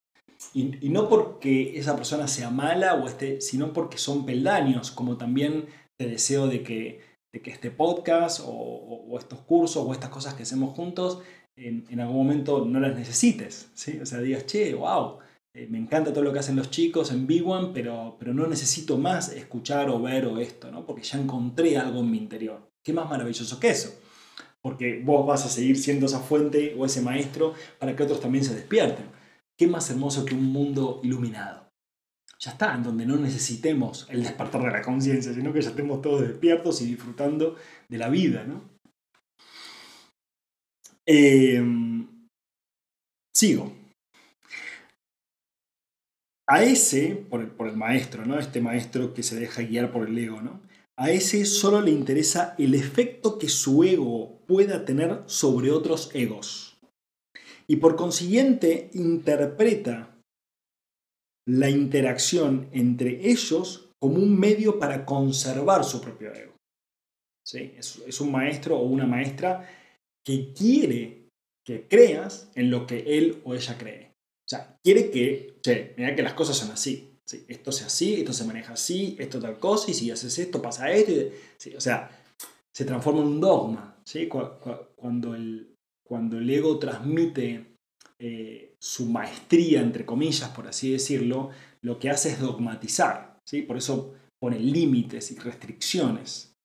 Y, 0.53 0.85
y, 0.85 0.89
no 0.89 1.09
porque 1.09 1.77
esa 1.77 1.95
persona 1.95 2.27
sea 2.27 2.49
mala 2.49 2.95
o 2.95 3.07
este, 3.07 3.41
sino 3.41 3.73
porque 3.73 3.97
son 3.97 4.25
peldaños, 4.25 4.91
como 4.91 5.17
también 5.17 5.65
te 5.97 6.07
deseo 6.07 6.47
de 6.47 6.63
que, 6.63 7.01
de 7.33 7.41
que 7.41 7.51
este 7.51 7.71
podcast 7.71 8.39
o, 8.39 8.51
o, 8.51 9.17
estos 9.19 9.39
cursos 9.41 9.83
o 9.85 9.91
estas 9.91 10.09
cosas 10.09 10.33
que 10.33 10.43
hacemos 10.43 10.75
juntos 10.75 11.21
en, 11.57 11.85
en 11.89 11.99
algún 11.99 12.17
momento 12.17 12.65
no 12.65 12.79
las 12.79 12.95
necesites. 12.95 13.71
¿sí? 13.73 13.99
O 13.99 14.05
sea, 14.05 14.19
digas, 14.19 14.45
che, 14.45 14.73
wow, 14.73 15.19
eh, 15.55 15.67
me 15.69 15.77
encanta 15.77 16.11
todo 16.11 16.23
lo 16.23 16.33
que 16.33 16.39
hacen 16.39 16.57
los 16.57 16.69
chicos 16.69 17.11
en 17.11 17.27
Big 17.27 17.47
One, 17.47 17.69
pero, 17.73 18.17
pero 18.19 18.33
no 18.33 18.45
necesito 18.45 18.97
más 18.97 19.31
escuchar 19.31 19.89
o 19.89 20.01
ver 20.01 20.25
o 20.25 20.37
esto, 20.37 20.69
¿no? 20.69 20.85
porque 20.85 21.03
ya 21.03 21.19
encontré 21.19 21.77
algo 21.77 22.01
en 22.01 22.11
mi 22.11 22.17
interior. 22.17 22.69
¿Qué 22.85 22.93
más 22.93 23.09
maravilloso 23.09 23.59
que 23.59 23.69
eso? 23.69 23.99
Porque 24.61 25.01
vos 25.03 25.25
vas 25.25 25.43
a 25.43 25.49
seguir 25.49 25.77
siendo 25.77 26.05
esa 26.05 26.19
fuente 26.19 26.75
o 26.77 26.85
ese 26.85 27.01
maestro 27.01 27.55
para 27.79 27.95
que 27.95 28.03
otros 28.03 28.21
también 28.21 28.43
se 28.43 28.53
despierten. 28.53 29.07
¿Qué 29.57 29.67
más 29.67 29.89
hermoso 29.89 30.23
que 30.23 30.35
un 30.35 30.45
mundo 30.45 30.99
iluminado? 31.03 31.71
Ya 32.39 32.51
está, 32.51 32.75
en 32.75 32.83
donde 32.83 33.05
no 33.05 33.15
necesitemos 33.15 34.05
el 34.09 34.21
despertar 34.21 34.61
de 34.61 34.71
la 34.71 34.81
conciencia, 34.83 35.33
sino 35.33 35.51
que 35.51 35.61
ya 35.61 35.69
estemos 35.69 36.01
todos 36.01 36.21
despiertos 36.21 36.81
y 36.81 36.85
disfrutando 36.85 37.55
de 37.89 37.97
la 37.97 38.09
vida, 38.09 38.43
¿no? 38.43 38.69
Em, 41.07 42.27
sigo. 43.33 43.73
A 46.47 46.63
ese, 46.63 47.25
por 47.29 47.41
el, 47.41 47.77
maestro, 47.77 48.25
¿no? 48.25 48.37
Este 48.37 48.61
maestro 48.61 49.13
que 49.15 49.23
se 49.23 49.39
deja 49.39 49.63
guiar 49.63 49.91
por 49.91 50.07
el 50.07 50.17
ego, 50.17 50.41
¿no? 50.41 50.61
A 50.97 51.11
ese 51.11 51.45
solo 51.45 51.81
le 51.81 51.91
interesa 51.91 52.55
el 52.57 52.73
efecto 52.73 53.37
que 53.37 53.49
su 53.49 53.83
ego 53.83 54.39
pueda 54.47 54.85
tener 54.85 55.23
sobre 55.25 55.71
otros 55.71 56.09
egos. 56.13 56.77
Y 57.67 57.77
por 57.77 57.97
consiguiente 57.97 58.91
interpreta 58.93 60.15
la 61.47 61.69
interacción 61.69 62.69
entre 62.71 63.29
ellos 63.29 63.89
como 63.99 64.15
un 64.15 64.39
medio 64.39 64.79
para 64.79 65.05
conservar 65.05 65.83
su 65.83 65.99
propio 65.99 66.33
ego. 66.33 66.53
¿Sí? 67.45 67.73
Es, 67.77 68.21
un 68.21 68.31
maestro 68.31 68.77
o 68.77 68.83
una 68.83 69.05
maestra 69.05 69.69
que 70.25 70.53
quiere 70.53 71.29
que 71.65 71.87
creas 71.87 72.49
en 72.55 72.71
lo 72.71 72.87
que 72.87 73.17
él 73.17 73.41
o 73.43 73.53
ella 73.53 73.77
cree. 73.77 74.11
O 74.45 74.49
sea, 74.49 74.77
quiere 74.83 75.11
que, 75.11 75.57
che, 75.61 75.93
mira 75.97 76.15
que 76.15 76.23
las 76.23 76.33
cosas 76.33 76.55
son 76.57 76.71
así 76.71 77.14
esto 77.47 77.69
es 77.71 77.81
así, 77.83 78.15
esto 78.15 78.33
se 78.33 78.45
maneja 78.45 78.73
así, 78.73 79.15
esto 79.19 79.39
tal 79.39 79.57
cosa, 79.57 79.89
y 79.89 79.93
si 79.93 80.11
haces 80.11 80.37
esto 80.37 80.61
pasa 80.61 80.91
esto. 80.91 81.13
o 81.75 81.81
sea, 81.81 82.09
se 82.71 82.85
transforma 82.85 83.21
en 83.21 83.27
un 83.27 83.41
dogma. 83.41 83.97
¿sí? 84.03 84.27
Cuando, 84.27 85.33
el, 85.33 85.75
cuando 86.05 86.37
el 86.37 86.49
ego 86.49 86.77
transmite 86.77 87.77
eh, 88.19 88.75
su 88.79 89.07
maestría, 89.07 89.81
entre 89.81 90.05
comillas, 90.05 90.49
por 90.49 90.67
así 90.67 90.91
decirlo, 90.91 91.49
lo 91.81 91.97
que 91.99 92.09
hace 92.09 92.29
es 92.29 92.39
dogmatizar. 92.39 93.39
¿sí? 93.45 93.61
Por 93.61 93.77
eso 93.77 94.13
pone 94.39 94.59
límites 94.59 95.31
y 95.31 95.39
restricciones. 95.39 96.55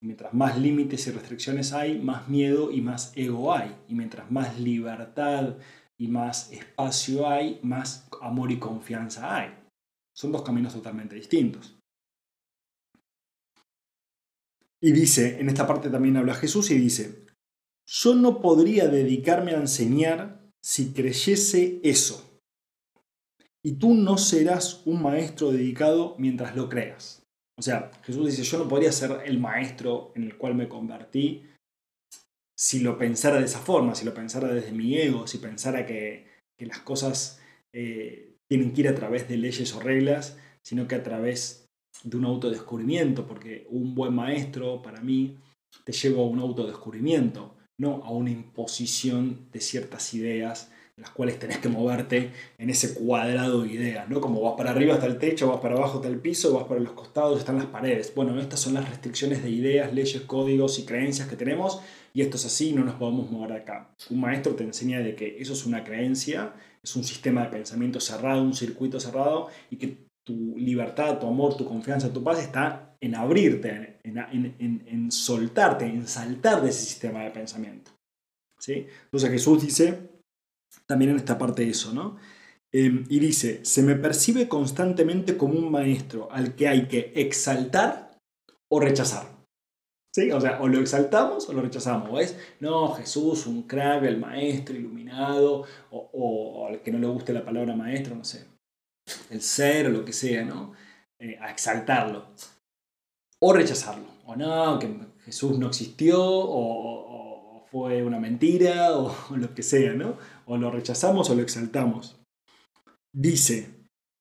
Mientras 0.00 0.32
más 0.32 0.56
límites 0.56 1.06
y 1.08 1.10
restricciones 1.10 1.72
hay, 1.72 1.98
más 1.98 2.28
miedo 2.28 2.70
y 2.70 2.80
más 2.80 3.12
ego 3.16 3.52
hay. 3.52 3.74
Y 3.88 3.94
mientras 3.94 4.30
más 4.30 4.60
libertad 4.60 5.56
y 5.98 6.06
más 6.06 6.52
espacio 6.52 7.28
hay, 7.28 7.58
más 7.62 8.08
amor 8.20 8.52
y 8.52 8.58
confianza 8.58 9.34
hay. 9.34 9.57
Son 10.18 10.32
dos 10.32 10.42
caminos 10.42 10.74
totalmente 10.74 11.14
distintos. 11.14 11.78
Y 14.80 14.90
dice, 14.90 15.38
en 15.38 15.48
esta 15.48 15.64
parte 15.64 15.90
también 15.90 16.16
habla 16.16 16.34
Jesús 16.34 16.72
y 16.72 16.78
dice, 16.78 17.24
yo 17.86 18.16
no 18.16 18.40
podría 18.40 18.88
dedicarme 18.88 19.52
a 19.52 19.60
enseñar 19.60 20.50
si 20.60 20.92
creyese 20.92 21.78
eso. 21.84 22.42
Y 23.62 23.74
tú 23.74 23.94
no 23.94 24.18
serás 24.18 24.82
un 24.86 25.02
maestro 25.02 25.52
dedicado 25.52 26.16
mientras 26.18 26.56
lo 26.56 26.68
creas. 26.68 27.22
O 27.56 27.62
sea, 27.62 27.92
Jesús 28.02 28.26
dice, 28.26 28.42
yo 28.42 28.58
no 28.58 28.68
podría 28.68 28.90
ser 28.90 29.22
el 29.24 29.38
maestro 29.38 30.10
en 30.16 30.24
el 30.24 30.36
cual 30.36 30.56
me 30.56 30.68
convertí 30.68 31.44
si 32.58 32.80
lo 32.80 32.98
pensara 32.98 33.38
de 33.38 33.44
esa 33.44 33.60
forma, 33.60 33.94
si 33.94 34.04
lo 34.04 34.14
pensara 34.14 34.48
desde 34.48 34.72
mi 34.72 34.96
ego, 34.98 35.28
si 35.28 35.38
pensara 35.38 35.86
que, 35.86 36.26
las 36.58 36.80
cosas 36.80 37.40
eh, 37.72 38.27
tienen 38.48 38.72
que 38.72 38.82
ir 38.82 38.88
a 38.88 38.94
través 38.94 39.28
de 39.28 39.36
leyes 39.36 39.74
o 39.74 39.80
reglas, 39.80 40.36
sino 40.62 40.88
que 40.88 40.94
a 40.94 41.02
través 41.02 41.66
de 42.02 42.16
un 42.16 42.24
autodescubrimiento, 42.24 43.26
porque 43.26 43.66
un 43.70 43.94
buen 43.94 44.14
maestro 44.14 44.82
para 44.82 45.00
mí 45.00 45.36
te 45.84 45.92
lleva 45.92 46.22
a 46.22 46.26
un 46.26 46.38
autodescubrimiento, 46.38 47.56
no 47.78 48.02
a 48.04 48.10
una 48.10 48.30
imposición 48.30 49.48
de 49.52 49.60
ciertas 49.60 50.14
ideas 50.14 50.70
las 51.00 51.10
cuales 51.10 51.38
tenés 51.38 51.58
que 51.58 51.68
moverte 51.68 52.32
en 52.58 52.70
ese 52.70 52.94
cuadrado 52.94 53.62
de 53.62 53.72
ideas, 53.72 54.08
¿no? 54.08 54.20
Como 54.20 54.40
vas 54.40 54.54
para 54.56 54.70
arriba 54.70 54.94
hasta 54.94 55.06
el 55.06 55.18
techo, 55.18 55.48
vas 55.48 55.60
para 55.60 55.76
abajo 55.76 55.98
hasta 55.98 56.08
el 56.08 56.18
piso, 56.18 56.52
vas 56.52 56.64
para 56.64 56.80
los 56.80 56.92
costados, 56.92 57.38
están 57.38 57.56
las 57.56 57.66
paredes. 57.66 58.12
Bueno, 58.14 58.38
estas 58.40 58.60
son 58.60 58.74
las 58.74 58.88
restricciones 58.88 59.42
de 59.42 59.50
ideas, 59.50 59.92
leyes, 59.92 60.22
códigos 60.22 60.78
y 60.78 60.84
creencias 60.84 61.28
que 61.28 61.36
tenemos 61.36 61.80
y 62.12 62.22
esto 62.22 62.36
es 62.36 62.46
así, 62.46 62.72
no 62.72 62.84
nos 62.84 62.96
podemos 62.96 63.30
mover 63.30 63.52
acá. 63.52 63.90
Un 64.10 64.20
maestro 64.20 64.54
te 64.54 64.64
enseña 64.64 65.00
de 65.00 65.14
que 65.14 65.36
eso 65.38 65.52
es 65.52 65.66
una 65.66 65.84
creencia 65.84 66.54
es 66.88 66.96
un 66.96 67.04
sistema 67.04 67.42
de 67.42 67.50
pensamiento 67.50 68.00
cerrado, 68.00 68.42
un 68.42 68.54
circuito 68.54 68.98
cerrado, 68.98 69.48
y 69.70 69.76
que 69.76 70.08
tu 70.24 70.56
libertad, 70.56 71.18
tu 71.18 71.26
amor, 71.26 71.56
tu 71.56 71.64
confianza, 71.64 72.12
tu 72.12 72.22
paz 72.22 72.40
está 72.40 72.96
en 73.00 73.14
abrirte, 73.14 73.98
en, 74.02 75.12
soltarte, 75.12 75.84
en 75.84 76.06
saltar 76.06 76.62
de 76.62 76.70
ese 76.70 76.84
sistema 76.84 77.22
de 77.24 77.30
pensamiento. 77.30 77.92
¿Sí? 78.58 78.86
Entonces 79.04 79.30
Jesús 79.30 79.62
dice, 79.62 80.10
también 80.86 81.12
en 81.12 81.16
esta 81.16 81.38
parte 81.38 81.68
eso, 81.68 81.92
¿no? 81.92 82.16
Em, 82.72 83.04
y 83.08 83.20
dice, 83.20 83.64
se 83.64 83.82
me 83.82 83.94
percibe 83.94 84.48
constantemente 84.48 85.36
como 85.36 85.54
un 85.54 85.70
maestro 85.70 86.30
al 86.30 86.54
que 86.54 86.68
hay 86.68 86.88
que 86.88 87.12
exaltar 87.14 88.18
o 88.70 88.80
rechazar. 88.80 89.37
¿Sí? 90.14 90.30
O 90.32 90.40
sea, 90.40 90.60
o 90.60 90.68
lo 90.68 90.80
exaltamos 90.80 91.48
o 91.48 91.52
lo 91.52 91.62
rechazamos. 91.62 92.12
¿Ves? 92.12 92.38
No, 92.60 92.94
Jesús, 92.94 93.46
un 93.46 93.62
crack, 93.62 94.02
el 94.04 94.18
maestro 94.18 94.76
iluminado, 94.76 95.64
o, 95.90 96.66
al 96.68 96.82
que 96.82 96.90
no 96.90 96.98
le 96.98 97.06
guste 97.06 97.32
la 97.32 97.44
palabra 97.44 97.76
maestro, 97.76 98.14
no 98.14 98.24
sé, 98.24 98.46
el 99.30 99.42
ser 99.42 99.86
o 99.86 99.90
lo 99.90 100.04
que 100.04 100.12
sea, 100.12 100.44
¿no? 100.44 100.72
Eh, 101.20 101.36
a 101.40 101.50
exaltarlo. 101.50 102.26
O 103.40 103.52
rechazarlo. 103.52 104.06
O 104.26 104.36
no, 104.36 104.78
que 104.78 104.94
Jesús 105.24 105.58
no 105.58 105.68
existió, 105.68 106.20
o 106.20 107.08
fue 107.70 108.02
una 108.02 108.18
mentira, 108.18 108.96
o, 108.96 109.14
lo 109.36 109.54
que 109.54 109.62
sea, 109.62 109.92
¿no? 109.94 110.16
O 110.46 110.56
lo 110.56 110.70
rechazamos 110.70 111.30
o 111.30 111.34
lo 111.34 111.42
exaltamos. 111.42 112.16
Dice, 113.12 113.70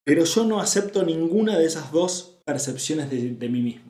pero 0.05 0.23
yo 0.23 0.45
no 0.45 0.59
acepto 0.59 1.03
ninguna 1.03 1.57
de 1.57 1.65
esas 1.65 1.91
dos 1.91 2.39
percepciones 2.45 3.09
de, 3.09 3.49
mí 3.49 3.61
mismo. 3.61 3.86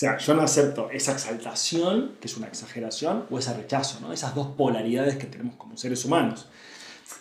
O 0.00 0.02
sea, 0.02 0.16
yo 0.16 0.32
no 0.32 0.40
acepto 0.40 0.90
esa 0.90 1.12
exaltación, 1.12 2.12
que 2.22 2.26
es 2.26 2.38
una 2.38 2.46
exageración, 2.46 3.26
o 3.28 3.38
ese 3.38 3.52
rechazo, 3.52 4.00
¿no? 4.00 4.14
Esas 4.14 4.34
dos 4.34 4.46
polaridades 4.56 5.18
que 5.18 5.26
tenemos 5.26 5.56
como 5.56 5.76
seres 5.76 6.06
humanos. 6.06 6.48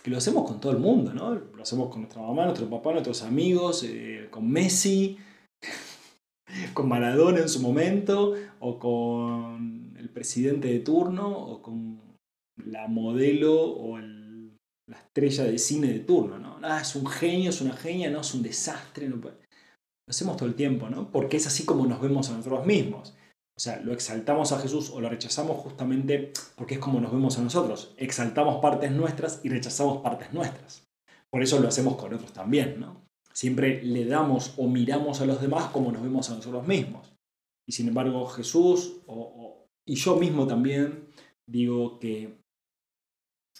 Que 0.02 0.10
lo 0.10 0.16
hacemos 0.16 0.48
con 0.48 0.62
todo 0.62 0.72
el 0.72 0.78
mundo, 0.78 1.14
¿no? 1.14 1.36
Lo 1.36 1.62
hacemos 1.62 1.90
con 1.90 2.04
nuestra 2.04 2.22
mamá, 2.22 2.46
nuestro 2.46 2.70
papá, 2.70 2.94
nuestros 2.94 3.22
amigos, 3.24 3.84
eh, 3.86 4.30
con 4.32 4.50
Messi, 4.50 5.18
con 6.74 6.88
Maradona 6.88 7.40
en 7.40 7.50
su 7.50 7.60
momento, 7.60 8.36
o 8.62 8.80
con 8.80 9.94
el 9.98 10.08
presidente 10.08 10.70
de 10.70 10.80
turno, 10.80 11.38
o 11.38 11.62
con 11.62 12.00
la 12.64 12.88
modelo 12.88 13.62
o 13.62 13.98
la 13.98 14.98
estrella 14.98 15.44
de 15.44 15.58
cine 15.58 15.88
de 15.88 16.00
turno, 16.00 16.40
¿no? 16.40 16.80
Es 16.80 16.96
un 16.96 17.08
genio, 17.08 17.50
es 17.50 17.60
una 17.60 17.74
genia, 17.74 18.10
no, 18.10 18.22
es 18.22 18.34
un 18.34 18.42
desastre. 18.42 19.10
No 19.10 19.20
Lo 20.10 20.12
hacemos 20.12 20.38
todo 20.38 20.50
el 20.50 20.56
tiempo, 20.56 20.90
¿no? 20.90 21.12
Porque 21.12 21.38
es 21.38 21.46
así 21.46 21.66
como 21.66 21.86
nos 21.86 22.02
vemos 22.02 22.32
a 22.32 22.34
nosotros 22.34 22.66
mismos. 22.66 23.14
O 23.56 23.60
sea, 23.60 23.80
lo 23.80 23.94
exaltamos 23.94 24.52
a 24.52 24.58
Jesús 24.58 24.90
o 24.90 25.00
lo 25.00 25.08
rechazamos 25.08 25.58
justamente 25.58 26.34
porque 26.56 26.74
es 26.74 26.80
como 26.80 27.00
nos 27.00 27.12
vemos 27.12 27.38
a 27.38 27.44
nosotros. 27.44 27.94
Exaltamos 27.96 28.60
partes 28.60 28.92
nuestras 28.92 29.42
y 29.44 29.50
rechazamos 29.50 30.00
partes 30.00 30.34
nuestras. 30.34 30.84
Por 31.30 31.44
eso 31.44 31.60
lo 31.60 31.68
hacemos 31.68 31.96
con 31.96 32.12
otros 32.12 32.34
también, 32.34 32.80
¿no? 32.80 33.06
Siempre 33.32 33.84
le 33.84 34.04
damos 34.06 34.56
o 34.58 34.68
miramos 34.68 35.22
a 35.22 35.28
los 35.28 35.40
demás 35.40 35.66
como 35.66 35.92
nos 35.92 36.02
vemos 36.02 36.28
a 36.32 36.34
nosotros 36.34 36.66
mismos. 36.66 37.16
Y 37.68 37.74
sin 37.74 37.88
embargo, 37.88 38.26
Jesús 38.30 39.04
y 39.86 39.94
yo 39.94 40.16
mismo 40.16 40.48
también 40.48 41.08
digo 41.46 42.00
que 42.00 42.40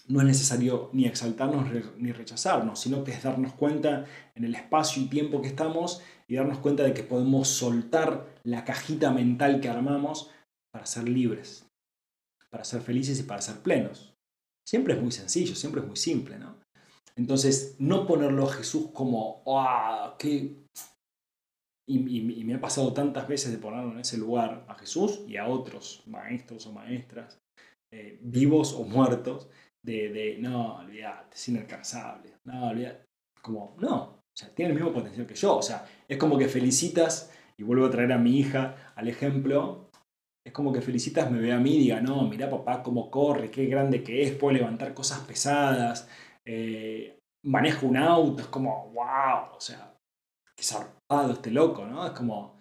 no 0.08 0.18
es 0.18 0.26
necesario 0.26 0.90
ni 0.92 1.04
exaltarnos 1.04 1.66
ni 1.96 2.10
rechazarnos, 2.10 2.80
sino 2.80 3.04
que 3.04 3.12
es 3.12 3.22
darnos 3.22 3.52
cuenta 3.52 4.04
en 4.34 4.42
el 4.42 4.56
espacio 4.56 5.00
y 5.00 5.06
tiempo 5.06 5.40
que 5.40 5.46
estamos 5.46 6.02
y 6.30 6.36
darnos 6.36 6.58
cuenta 6.58 6.84
de 6.84 6.94
que 6.94 7.02
podemos 7.02 7.48
soltar 7.48 8.24
la 8.44 8.64
cajita 8.64 9.10
mental 9.10 9.60
que 9.60 9.68
armamos 9.68 10.30
para 10.72 10.86
ser 10.86 11.08
libres, 11.08 11.68
para 12.50 12.62
ser 12.62 12.82
felices 12.82 13.18
y 13.18 13.24
para 13.24 13.42
ser 13.42 13.56
plenos. 13.56 14.14
Siempre 14.64 14.94
es 14.94 15.02
muy 15.02 15.10
sencillo, 15.10 15.56
siempre 15.56 15.80
es 15.80 15.88
muy 15.88 15.96
simple, 15.96 16.38
¿no? 16.38 16.56
Entonces, 17.16 17.74
no 17.80 18.06
ponerlo 18.06 18.44
a 18.44 18.52
Jesús 18.52 18.90
como, 18.94 19.42
¡ah! 19.44 20.14
¡Qué! 20.20 20.54
Y, 21.88 22.44
me 22.44 22.54
ha 22.54 22.60
pasado 22.60 22.92
tantas 22.92 23.26
veces 23.26 23.50
de 23.50 23.58
ponerlo 23.58 23.90
en 23.90 23.98
ese 23.98 24.16
lugar 24.16 24.64
a 24.68 24.76
Jesús 24.76 25.22
y 25.26 25.36
a 25.36 25.48
otros 25.48 26.04
maestros 26.06 26.64
o 26.68 26.72
maestras, 26.72 27.40
eh, 27.92 28.20
vivos 28.22 28.72
o 28.74 28.84
muertos, 28.84 29.48
de, 29.84 30.10
de 30.10 30.38
no, 30.38 30.76
olvídate, 30.76 31.34
es 31.34 31.48
inalcanzable, 31.48 32.36
no, 32.44 32.68
olvídate. 32.68 33.04
Como, 33.42 33.74
no, 33.80 34.19
o 34.34 34.36
sea, 34.36 34.54
tiene 34.54 34.70
el 34.70 34.76
mismo 34.76 34.92
potencial 34.92 35.26
que 35.26 35.34
yo, 35.34 35.56
o 35.56 35.62
sea, 35.62 35.86
es 36.08 36.16
como 36.16 36.38
que 36.38 36.48
felicitas, 36.48 37.32
y 37.56 37.62
vuelvo 37.62 37.86
a 37.86 37.90
traer 37.90 38.12
a 38.12 38.18
mi 38.18 38.38
hija 38.38 38.92
al 38.94 39.08
ejemplo, 39.08 39.90
es 40.46 40.52
como 40.52 40.72
que 40.72 40.80
felicitas, 40.80 41.30
me 41.30 41.40
ve 41.40 41.52
a 41.52 41.58
mí 41.58 41.76
y 41.76 41.80
diga, 41.80 42.00
no, 42.00 42.22
mira 42.26 42.48
papá 42.48 42.82
cómo 42.82 43.10
corre, 43.10 43.50
qué 43.50 43.66
grande 43.66 44.02
que 44.02 44.22
es, 44.22 44.32
puede 44.32 44.58
levantar 44.58 44.94
cosas 44.94 45.20
pesadas, 45.20 46.08
eh, 46.46 47.18
maneja 47.44 47.86
un 47.86 47.96
auto, 47.96 48.42
es 48.42 48.48
como, 48.48 48.90
wow, 48.92 49.54
o 49.56 49.60
sea, 49.60 49.94
qué 50.56 50.64
zarpado 50.64 51.32
este 51.32 51.50
loco, 51.50 51.84
¿no? 51.84 52.06
Es 52.06 52.12
como, 52.12 52.60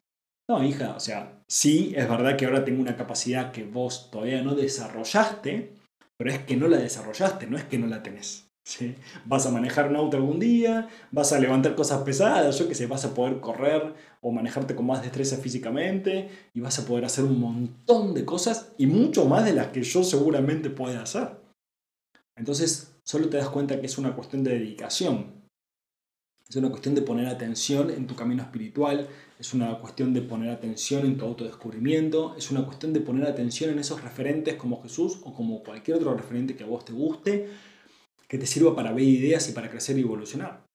no, 0.50 0.64
hija, 0.64 0.96
o 0.96 1.00
sea, 1.00 1.42
sí, 1.48 1.94
es 1.96 2.10
verdad 2.10 2.36
que 2.36 2.46
ahora 2.46 2.66
tengo 2.66 2.82
una 2.82 2.98
capacidad 2.98 3.52
que 3.52 3.64
vos 3.64 4.10
todavía 4.12 4.42
no 4.42 4.56
desarrollaste, 4.56 5.74
pero 6.18 6.32
es 6.32 6.40
que 6.40 6.58
no 6.58 6.68
la 6.68 6.78
desarrollaste, 6.78 7.48
no 7.48 7.58
es 7.58 7.64
que 7.66 7.78
no 7.78 7.88
la 7.88 8.04
tenés. 8.04 8.49
¿Sí? 8.70 8.96
Vas 9.26 9.48
a 9.48 9.52
manejar 9.52 9.90
un 9.90 9.96
auto 9.96 10.18
algún 10.18 10.40
día, 10.40 10.88
vas 11.12 11.34
a 11.34 11.40
levantar 11.40 11.76
cosas 11.76 12.04
pesadas, 12.04 12.58
yo 12.60 12.68
que 12.68 12.76
sé, 12.76 12.86
vas 12.86 13.04
a 13.04 13.14
poder 13.16 13.40
correr 13.40 13.96
o 14.22 14.32
manejarte 14.32 14.76
con 14.76 14.86
más 14.86 15.02
destreza 15.02 15.38
físicamente 15.38 16.30
y 16.54 16.60
vas 16.60 16.78
a 16.78 16.86
poder 16.86 17.06
hacer 17.06 17.24
un 17.24 17.40
montón 17.40 18.14
de 18.14 18.26
cosas 18.26 18.74
y 18.78 18.86
mucho 18.86 19.26
más 19.26 19.44
de 19.46 19.54
las 19.54 19.68
que 19.68 19.82
yo 19.82 20.04
seguramente 20.04 20.70
pueda 20.70 21.02
hacer. 21.02 21.30
Entonces, 22.36 22.96
solo 23.04 23.28
te 23.28 23.38
das 23.38 23.50
cuenta 23.50 23.80
que 23.80 23.88
es 23.88 23.98
una 23.98 24.16
cuestión 24.16 24.44
de 24.44 24.52
dedicación, 24.52 25.40
es 26.48 26.56
una 26.56 26.70
cuestión 26.70 26.96
de 26.96 27.02
poner 27.02 27.28
atención 27.28 27.90
en 27.90 28.08
tu 28.08 28.16
camino 28.16 28.44
espiritual, 28.44 29.08
es 29.40 29.54
una 29.54 29.80
cuestión 29.80 30.14
de 30.14 30.22
poner 30.22 30.52
atención 30.52 31.06
en 31.06 31.18
tu 31.18 31.26
autodescubrimiento, 31.26 32.36
es 32.36 32.52
una 32.52 32.66
cuestión 32.66 32.94
de 32.94 33.02
poner 33.02 33.28
atención 33.28 33.72
en 33.72 33.80
esos 33.80 34.04
referentes 34.04 34.56
como 34.56 34.82
Jesús 34.82 35.20
o 35.24 35.34
como 35.34 35.64
cualquier 35.64 35.98
otro 35.98 36.14
referente 36.16 36.56
que 36.56 36.64
a 36.64 36.68
vos 36.68 36.86
te 36.86 36.94
guste, 36.94 37.50
que 38.30 38.38
te 38.38 38.46
sirva 38.46 38.76
para 38.76 38.92
ver 38.92 39.04
ideas 39.04 39.50
y 39.50 39.54
para 39.54 39.70
crecer 39.70 39.98
y 39.98 40.02
evolucionar. 40.02 40.66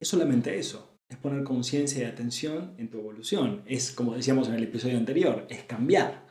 Es 0.00 0.08
solamente 0.08 0.58
eso, 0.58 0.96
es 1.10 1.18
poner 1.18 1.44
conciencia 1.44 2.02
y 2.02 2.04
atención 2.04 2.74
en 2.78 2.88
tu 2.88 2.98
evolución. 2.98 3.62
Es, 3.66 3.92
como 3.92 4.14
decíamos 4.14 4.48
en 4.48 4.54
el 4.54 4.64
episodio 4.64 4.96
anterior, 4.96 5.46
es 5.50 5.64
cambiar. 5.64 6.26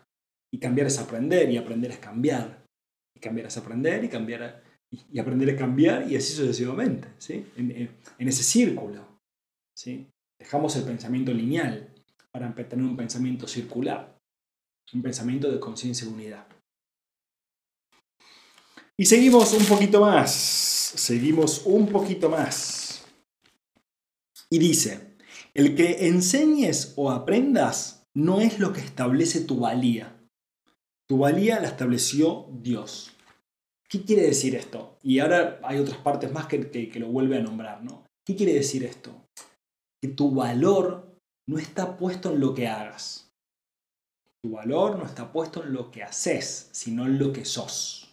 Y 0.52 0.60
cambiar 0.60 0.88
es 0.88 0.98
aprender, 0.98 1.52
y 1.52 1.58
aprender 1.58 1.92
es 1.92 1.98
cambiar. 1.98 2.66
Y 3.16 3.20
cambiar 3.20 3.48
es 3.48 3.58
aprender, 3.58 4.04
y 4.04 4.10
cambiar 4.10 4.64
y 5.12 5.20
aprender 5.20 5.50
a 5.50 5.58
cambiar 5.58 6.10
y 6.10 6.16
así 6.16 6.34
sucesivamente, 6.34 7.10
¿sí? 7.18 7.46
en, 7.58 7.90
ese 8.20 8.44
círculo. 8.44 9.06
¿sí? 9.76 10.08
Dejamos 10.40 10.76
el 10.76 10.84
pensamiento 10.84 11.34
lineal 11.34 11.94
para 12.32 12.54
tener 12.56 12.86
un 12.86 12.96
pensamiento 12.96 13.48
circular, 13.48 14.18
un 14.94 15.02
pensamiento 15.02 15.52
de 15.52 15.60
conciencia 15.60 16.08
de 16.08 16.14
unidad. 16.14 16.48
Y 19.00 19.06
seguimos 19.06 19.54
un 19.54 19.64
poquito 19.66 20.02
más, 20.02 20.32
seguimos 20.32 21.62
un 21.66 21.88
poquito 21.88 22.32
más. 22.32 23.06
Y 24.50 24.58
dice, 24.58 25.16
el 25.54 25.76
que 25.76 26.08
enseñes 26.08 26.94
o 26.96 27.12
aprendas 27.12 28.08
no 28.16 28.42
es 28.42 28.58
lo 28.58 28.74
que 28.74 28.82
establece 28.82 29.42
tu 29.42 29.60
valía. 29.60 30.18
Tu 31.08 31.20
valía 31.20 31.60
la 31.60 31.68
estableció 31.68 32.48
Dios. 32.52 33.16
¿Qué 33.88 34.04
quiere 34.04 34.24
decir 34.24 34.56
esto? 34.56 34.98
Y 35.04 35.20
ahora 35.20 35.60
hay 35.64 35.78
otras 35.78 36.00
partes 36.00 36.32
más 36.32 36.48
que, 36.48 36.72
que, 36.72 37.00
lo 37.00 37.10
vuelve 37.10 37.38
a 37.38 37.44
nombrar, 37.44 37.84
¿no? 37.84 38.04
¿Qué 38.26 38.36
quiere 38.36 38.54
decir 38.54 38.84
esto? 38.84 39.12
Que 40.02 40.10
tu 40.10 40.32
valor 40.32 41.16
no 41.48 41.60
está 41.60 41.98
puesto 41.98 42.34
en 42.34 42.40
lo 42.40 42.56
que 42.56 42.68
hagas. 42.68 43.32
Tu 44.44 44.52
valor 44.52 44.98
no 44.98 45.06
está 45.06 45.32
puesto 45.32 45.64
en 45.64 45.74
lo 45.74 45.92
que 45.92 46.02
haces, 46.02 46.70
sino 46.72 47.06
en 47.06 47.20
lo 47.20 47.32
que 47.32 47.46
sos. 47.46 48.07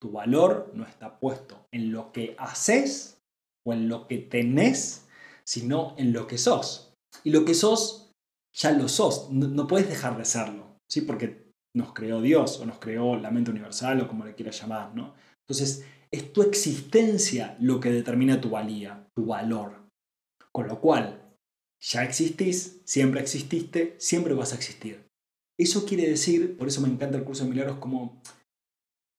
Tu 0.00 0.10
valor 0.10 0.70
no 0.74 0.84
está 0.84 1.18
puesto 1.18 1.66
en 1.72 1.92
lo 1.92 2.12
que 2.12 2.36
haces 2.38 3.20
o 3.66 3.72
en 3.72 3.88
lo 3.88 4.06
que 4.06 4.18
tenés, 4.18 5.06
sino 5.44 5.94
en 5.98 6.12
lo 6.12 6.26
que 6.26 6.38
sos. 6.38 6.94
Y 7.24 7.30
lo 7.30 7.44
que 7.44 7.54
sos, 7.54 8.12
ya 8.52 8.70
lo 8.70 8.88
sos, 8.88 9.30
no, 9.30 9.66
puedes 9.66 9.88
dejar 9.88 10.16
de 10.16 10.24
serlo, 10.24 10.78
¿sí? 10.88 11.00
Porque 11.00 11.52
nos 11.74 11.92
creó 11.92 12.20
Dios 12.20 12.60
o 12.60 12.66
nos 12.66 12.78
creó 12.78 13.16
la 13.16 13.30
mente 13.30 13.50
universal 13.50 14.00
o 14.00 14.08
como 14.08 14.24
le 14.24 14.34
quieras 14.34 14.60
llamar, 14.60 14.94
¿no? 14.94 15.14
Entonces, 15.46 15.84
es 16.10 16.32
tu 16.32 16.42
existencia 16.42 17.56
lo 17.60 17.80
que 17.80 17.90
determina 17.90 18.40
tu 18.40 18.50
valía, 18.50 19.06
tu 19.14 19.26
valor. 19.26 19.88
Con 20.52 20.68
lo 20.68 20.80
cual, 20.80 21.28
ya 21.80 22.04
existís, 22.04 22.80
siempre 22.84 23.20
exististe, 23.20 23.94
siempre 23.98 24.34
vas 24.34 24.52
a 24.52 24.56
existir. 24.56 25.06
Eso 25.58 25.84
quiere 25.84 26.08
decir, 26.08 26.56
por 26.56 26.68
eso 26.68 26.80
me 26.80 26.88
encanta 26.88 27.18
el 27.18 27.24
curso 27.24 27.44
de 27.44 27.50
milagros 27.50 27.78
como 27.78 28.22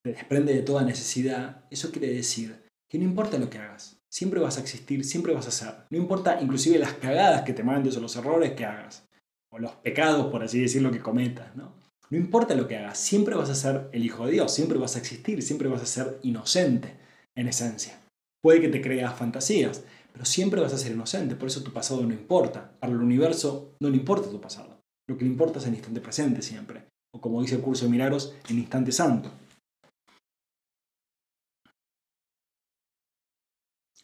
desprende 0.10 0.54
de 0.54 0.62
toda 0.62 0.84
necesidad, 0.84 1.66
eso 1.70 1.92
quiere 1.92 2.14
decir 2.14 2.64
que 2.90 2.98
no 2.98 3.06
importa 3.06 3.38
lo 3.38 3.50
que 3.50 3.60
hagas, 3.60 4.00
siempre 4.12 4.40
vas 4.40 4.58
a 4.58 4.62
existir, 4.62 5.04
siempre 5.06 5.34
vas 5.34 5.48
a 5.48 5.52
ser. 5.52 5.74
No 5.90 5.98
importa 5.98 6.40
inclusive 6.42 6.80
las 6.80 6.94
cagadas 6.94 7.44
que 7.44 7.54
te 7.54 7.64
mandes 7.64 7.96
o 7.98 8.02
los 8.02 8.16
errores 8.16 8.54
que 8.54 8.66
hagas, 8.66 9.08
o 9.52 9.60
los 9.60 9.72
pecados, 9.76 10.28
por 10.28 10.44
así 10.44 10.60
decirlo, 10.60 10.92
que 10.92 11.00
cometas, 11.00 11.56
¿no? 11.56 11.74
No 12.10 12.18
importa 12.18 12.56
lo 12.56 12.68
que 12.68 12.78
hagas, 12.78 12.98
siempre 12.98 13.36
vas 13.36 13.50
a 13.50 13.56
ser 13.56 13.88
el 13.92 14.04
Hijo 14.04 14.26
de 14.26 14.34
Dios, 14.34 14.52
siempre 14.54 14.80
vas 14.80 14.96
a 14.96 15.00
existir, 15.00 15.44
siempre 15.44 15.70
vas 15.70 15.84
a 15.84 15.86
ser 15.86 16.20
inocente 16.24 16.96
en 17.36 17.48
esencia. 17.48 18.00
Puede 18.42 18.62
que 18.62 18.70
te 18.70 18.82
creas 18.82 19.14
fantasías, 19.16 19.84
pero 20.12 20.26
siempre 20.26 20.60
vas 20.60 20.74
a 20.74 20.78
ser 20.78 20.92
inocente, 20.94 21.36
por 21.36 21.48
eso 21.48 21.62
tu 21.62 21.72
pasado 21.72 22.02
no 22.02 22.14
importa. 22.14 22.72
Para 22.80 22.94
el 22.94 23.00
universo 23.00 23.76
no 23.80 23.90
le 23.90 23.98
importa 23.98 24.30
tu 24.30 24.42
pasado. 24.42 24.82
Lo 25.08 25.18
que 25.18 25.24
le 25.24 25.32
importa 25.32 25.60
es 25.60 25.68
el 25.68 25.76
instante 25.76 26.02
presente 26.02 26.42
siempre. 26.42 26.86
O 27.14 27.22
como 27.22 27.42
dice 27.42 27.56
el 27.56 27.62
curso 27.62 27.86
de 27.86 27.92
milagros, 27.92 28.34
el 28.50 28.58
instante 28.58 28.92
santo. 28.92 29.32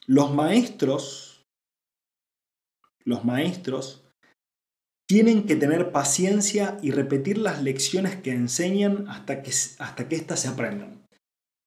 Los 0.08 0.34
maestros, 0.34 1.44
los 3.04 3.24
maestros 3.26 4.06
tienen 5.08 5.46
que 5.46 5.56
tener 5.56 5.92
paciencia 5.92 6.78
y 6.82 6.92
repetir 6.92 7.38
las 7.38 7.62
lecciones 7.62 8.16
que 8.16 8.32
enseñan 8.32 9.08
hasta 9.08 9.44
que, 9.44 9.52
hasta 9.80 10.08
que 10.08 10.16
éstas 10.16 10.40
se 10.40 10.48
aprendan. 10.48 11.06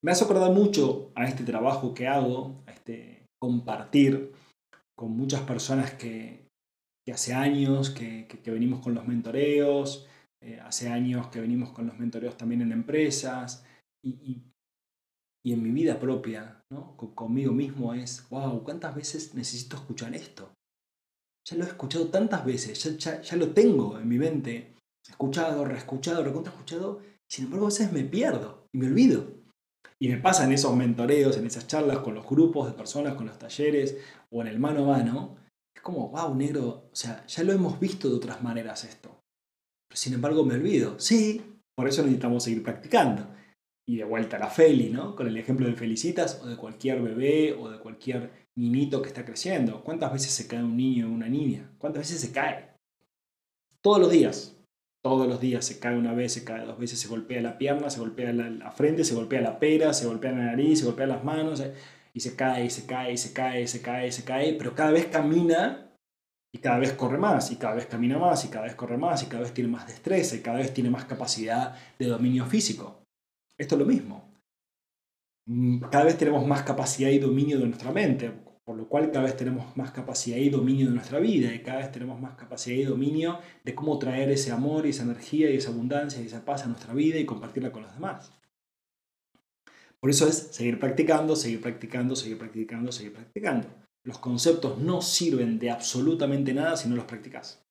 Me 0.02 0.12
hace 0.12 0.24
acordar 0.24 0.52
mucho 0.52 1.12
a 1.14 1.26
este 1.26 1.44
trabajo 1.44 1.94
que 1.94 2.06
hago, 2.06 2.62
a 2.66 2.72
este 2.72 3.26
compartir 3.40 4.32
con 4.96 5.16
muchas 5.16 5.42
personas 5.42 5.92
que, 5.92 6.46
hace 7.12 7.32
años 7.32 7.90
que, 7.90 8.26
venimos 8.46 8.80
con 8.80 8.94
los 8.94 9.06
mentoreos, 9.06 10.06
eh, 10.42 10.60
hace 10.60 10.88
años 10.88 11.28
que 11.28 11.40
venimos 11.40 11.70
con 11.70 11.86
los 11.86 11.98
mentoreos 11.98 12.36
también 12.36 12.62
en 12.62 12.72
empresas 12.72 13.64
y, 14.04 14.42
en 15.44 15.62
mi 15.62 15.70
vida 15.70 15.98
propia, 15.98 16.57
¿no? 16.70 16.96
conmigo 16.96 17.52
mismo 17.52 17.94
es, 17.94 18.28
wow, 18.30 18.62
¿cuántas 18.62 18.94
veces 18.94 19.34
necesito 19.34 19.76
escuchar 19.76 20.14
esto? 20.14 20.52
Ya 21.46 21.56
lo 21.56 21.64
he 21.64 21.68
escuchado 21.68 22.08
tantas 22.08 22.44
veces, 22.44 22.98
ya, 22.98 23.22
ya, 23.22 23.36
lo 23.36 23.52
tengo 23.52 23.98
en 23.98 24.08
mi 24.08 24.18
mente, 24.18 24.74
escuchado, 25.08 25.64
reescuchado, 25.64 26.22
recontra 26.22 26.52
escuchado, 26.52 27.00
sin 27.30 27.46
embargo 27.46 27.66
a 27.66 27.70
veces 27.70 27.92
me 27.92 28.04
pierdo 28.04 28.66
y 28.72 28.78
me 28.78 28.86
olvido. 28.86 29.38
Y 30.00 30.08
me 30.08 30.18
pasa 30.18 30.44
en 30.44 30.52
esos 30.52 30.76
mentoreos, 30.76 31.36
en 31.38 31.46
esas 31.46 31.66
charlas 31.66 31.98
con 31.98 32.14
los 32.14 32.28
grupos 32.28 32.66
de 32.66 32.74
personas, 32.74 33.14
con 33.14 33.26
los 33.26 33.38
talleres 33.38 33.96
o 34.30 34.42
en 34.42 34.48
el 34.48 34.58
mano 34.58 34.84
a 34.84 34.98
mano, 34.98 35.36
es 35.74 35.82
como, 35.82 36.10
wow, 36.10 36.34
negro, 36.34 36.88
o 36.92 36.94
sea, 36.94 37.26
ya 37.26 37.42
lo 37.42 37.52
hemos 37.52 37.80
visto 37.80 38.08
de 38.08 38.16
otras 38.16 38.42
maneras 38.42 38.84
esto. 38.84 39.08
Pero 39.88 39.96
sin 39.96 40.14
embargo 40.14 40.44
me 40.44 40.54
olvido. 40.54 41.00
Sí, 41.00 41.42
por 41.74 41.88
eso 41.88 42.02
necesitamos 42.02 42.44
seguir 42.44 42.62
practicando. 42.62 43.26
Y 43.88 43.96
de 43.96 44.04
vuelta 44.04 44.36
a 44.36 44.40
la 44.40 44.50
Feli, 44.50 44.90
¿no? 44.90 45.16
Con 45.16 45.26
el 45.26 45.36
ejemplo 45.38 45.66
de 45.66 45.72
Felicitas 45.72 46.40
o 46.42 46.46
de 46.46 46.56
cualquier 46.56 47.00
bebé 47.00 47.54
o 47.54 47.70
de 47.70 47.78
cualquier 47.78 48.30
niñito 48.54 49.00
que 49.00 49.08
está 49.08 49.24
creciendo. 49.24 49.82
¿Cuántas 49.82 50.12
veces 50.12 50.30
se 50.30 50.46
cae 50.46 50.62
un 50.62 50.76
niño 50.76 51.08
o 51.08 51.10
una 51.10 51.26
niña? 51.26 51.72
¿Cuántas 51.78 52.02
veces 52.02 52.20
se 52.20 52.30
cae? 52.30 52.68
Todos 53.80 53.98
los 53.98 54.10
días. 54.10 54.54
Todos 55.02 55.26
los 55.26 55.40
días 55.40 55.64
se 55.64 55.78
cae 55.78 55.96
una 55.96 56.12
vez, 56.12 56.34
se 56.34 56.44
cae 56.44 56.66
dos 56.66 56.78
veces, 56.78 57.00
se 57.00 57.08
golpea 57.08 57.40
la 57.40 57.56
pierna, 57.56 57.88
se 57.88 58.00
golpea 58.00 58.30
la, 58.34 58.70
frente, 58.72 59.04
se 59.04 59.14
golpea 59.14 59.40
la 59.40 59.58
pera, 59.58 59.94
se 59.94 60.06
golpea 60.06 60.32
la 60.32 60.44
nariz, 60.44 60.80
se 60.80 60.84
golpea 60.84 61.06
las 61.06 61.24
manos, 61.24 61.60
eh, 61.60 61.72
y 62.12 62.20
se 62.20 62.36
cae, 62.36 62.66
y 62.66 62.70
se 62.70 62.84
cae, 62.84 63.12
y 63.12 63.16
se 63.16 63.32
cae, 63.32 63.62
y 63.62 63.68
se 63.68 63.80
cae, 63.80 64.08
y 64.08 64.12
se 64.12 64.24
cae, 64.24 64.54
pero 64.54 64.74
cada 64.74 64.90
vez 64.90 65.06
camina 65.06 65.88
y 66.52 66.58
cada 66.58 66.78
vez 66.78 66.92
corre 66.92 67.16
más, 67.16 67.50
y 67.52 67.56
cada 67.56 67.74
vez 67.74 67.86
camina 67.86 68.18
más, 68.18 68.44
y 68.44 68.48
cada 68.48 68.64
vez 68.64 68.74
corre 68.74 68.98
más, 68.98 69.22
y 69.22 69.26
cada 69.26 69.42
vez 69.42 69.54
tiene 69.54 69.70
más 69.70 69.86
destreza, 69.86 70.36
y 70.36 70.40
cada 70.40 70.58
vez 70.58 70.74
tiene 70.74 70.90
más 70.90 71.04
capacidad 71.04 71.76
de 71.98 72.06
dominio 72.06 72.44
físico. 72.46 73.07
Esto 73.58 73.74
es 73.74 73.78
lo 73.80 73.86
mismo. 73.86 74.32
Mm, 75.46 75.80
cada 75.90 76.04
vez 76.04 76.16
tenemos 76.16 76.46
más 76.46 76.62
capacidad 76.62 77.10
y 77.10 77.18
dominio 77.18 77.58
de 77.58 77.66
nuestra 77.66 77.90
mente, 77.90 78.30
por 78.64 78.76
lo 78.76 78.88
cual 78.88 79.10
cada 79.10 79.24
vez 79.24 79.36
tenemos 79.36 79.76
más 79.76 79.90
capacidad 79.90 80.36
y 80.36 80.50
dominio 80.50 80.86
de 80.86 80.94
nuestra 80.94 81.18
vida, 81.18 81.52
y 81.52 81.62
cada 81.62 81.78
vez 81.78 81.90
tenemos 81.90 82.20
más 82.20 82.36
capacidad 82.36 82.76
y 82.76 82.84
dominio 82.84 83.40
de 83.64 83.74
cómo 83.74 83.98
traer 83.98 84.30
ese 84.30 84.52
amor 84.52 84.86
y 84.86 84.90
esa 84.90 85.02
energía 85.02 85.50
y 85.50 85.56
esa 85.56 85.70
abundancia 85.70 86.22
y 86.22 86.26
esa 86.26 86.44
paz 86.44 86.64
a 86.64 86.68
nuestra 86.68 86.94
vida 86.94 87.18
y 87.18 87.26
compartirla 87.26 87.72
con 87.72 87.82
los 87.82 87.94
demás. 87.94 88.30
Por 90.00 90.10
eso 90.10 90.28
es 90.28 90.36
seguir 90.52 90.78
practicando, 90.78 91.34
seguir 91.34 91.60
practicando, 91.60 92.14
seguir 92.14 92.38
practicando, 92.38 92.92
seguir 92.92 93.14
practicando. 93.14 93.68
Los 94.04 94.18
conceptos 94.18 94.78
no 94.78 95.02
sirven 95.02 95.58
de 95.58 95.70
absolutamente 95.70 96.54
nada 96.54 96.76
si 96.76 96.88
no 96.88 96.94
los 96.94 97.06
practicas. 97.06 97.66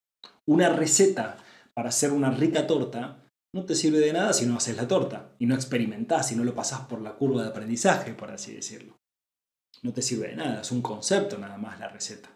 Una 0.46 0.70
receta 0.70 1.38
para 1.74 1.90
hacer 1.90 2.12
una 2.12 2.32
rica 2.32 2.68
torta 2.68 3.27
no 3.54 3.66
te 3.66 3.76
sirve 3.76 4.00
de 4.00 4.14
nada 4.14 4.34
si 4.34 4.46
no 4.46 4.58
haces 4.58 4.76
la 4.76 4.88
torta 4.88 5.32
y 5.40 5.46
no 5.46 5.56
experimentás, 5.56 6.28
si 6.28 6.36
no 6.36 6.44
lo 6.44 6.54
pasás 6.54 6.82
por 6.82 7.02
la 7.02 7.16
curva 7.16 7.44
de 7.44 7.50
aprendizaje, 7.50 8.14
por 8.14 8.32
así 8.32 8.54
decirlo. 8.54 8.98
No 9.84 9.94
te 9.94 10.02
sirve 10.02 10.30
de 10.30 10.36
nada, 10.36 10.62
es 10.62 10.72
un 10.72 10.82
concepto 10.82 11.38
nada 11.38 11.58
más 11.58 11.80
la 11.80 11.88
receta. 11.88 12.30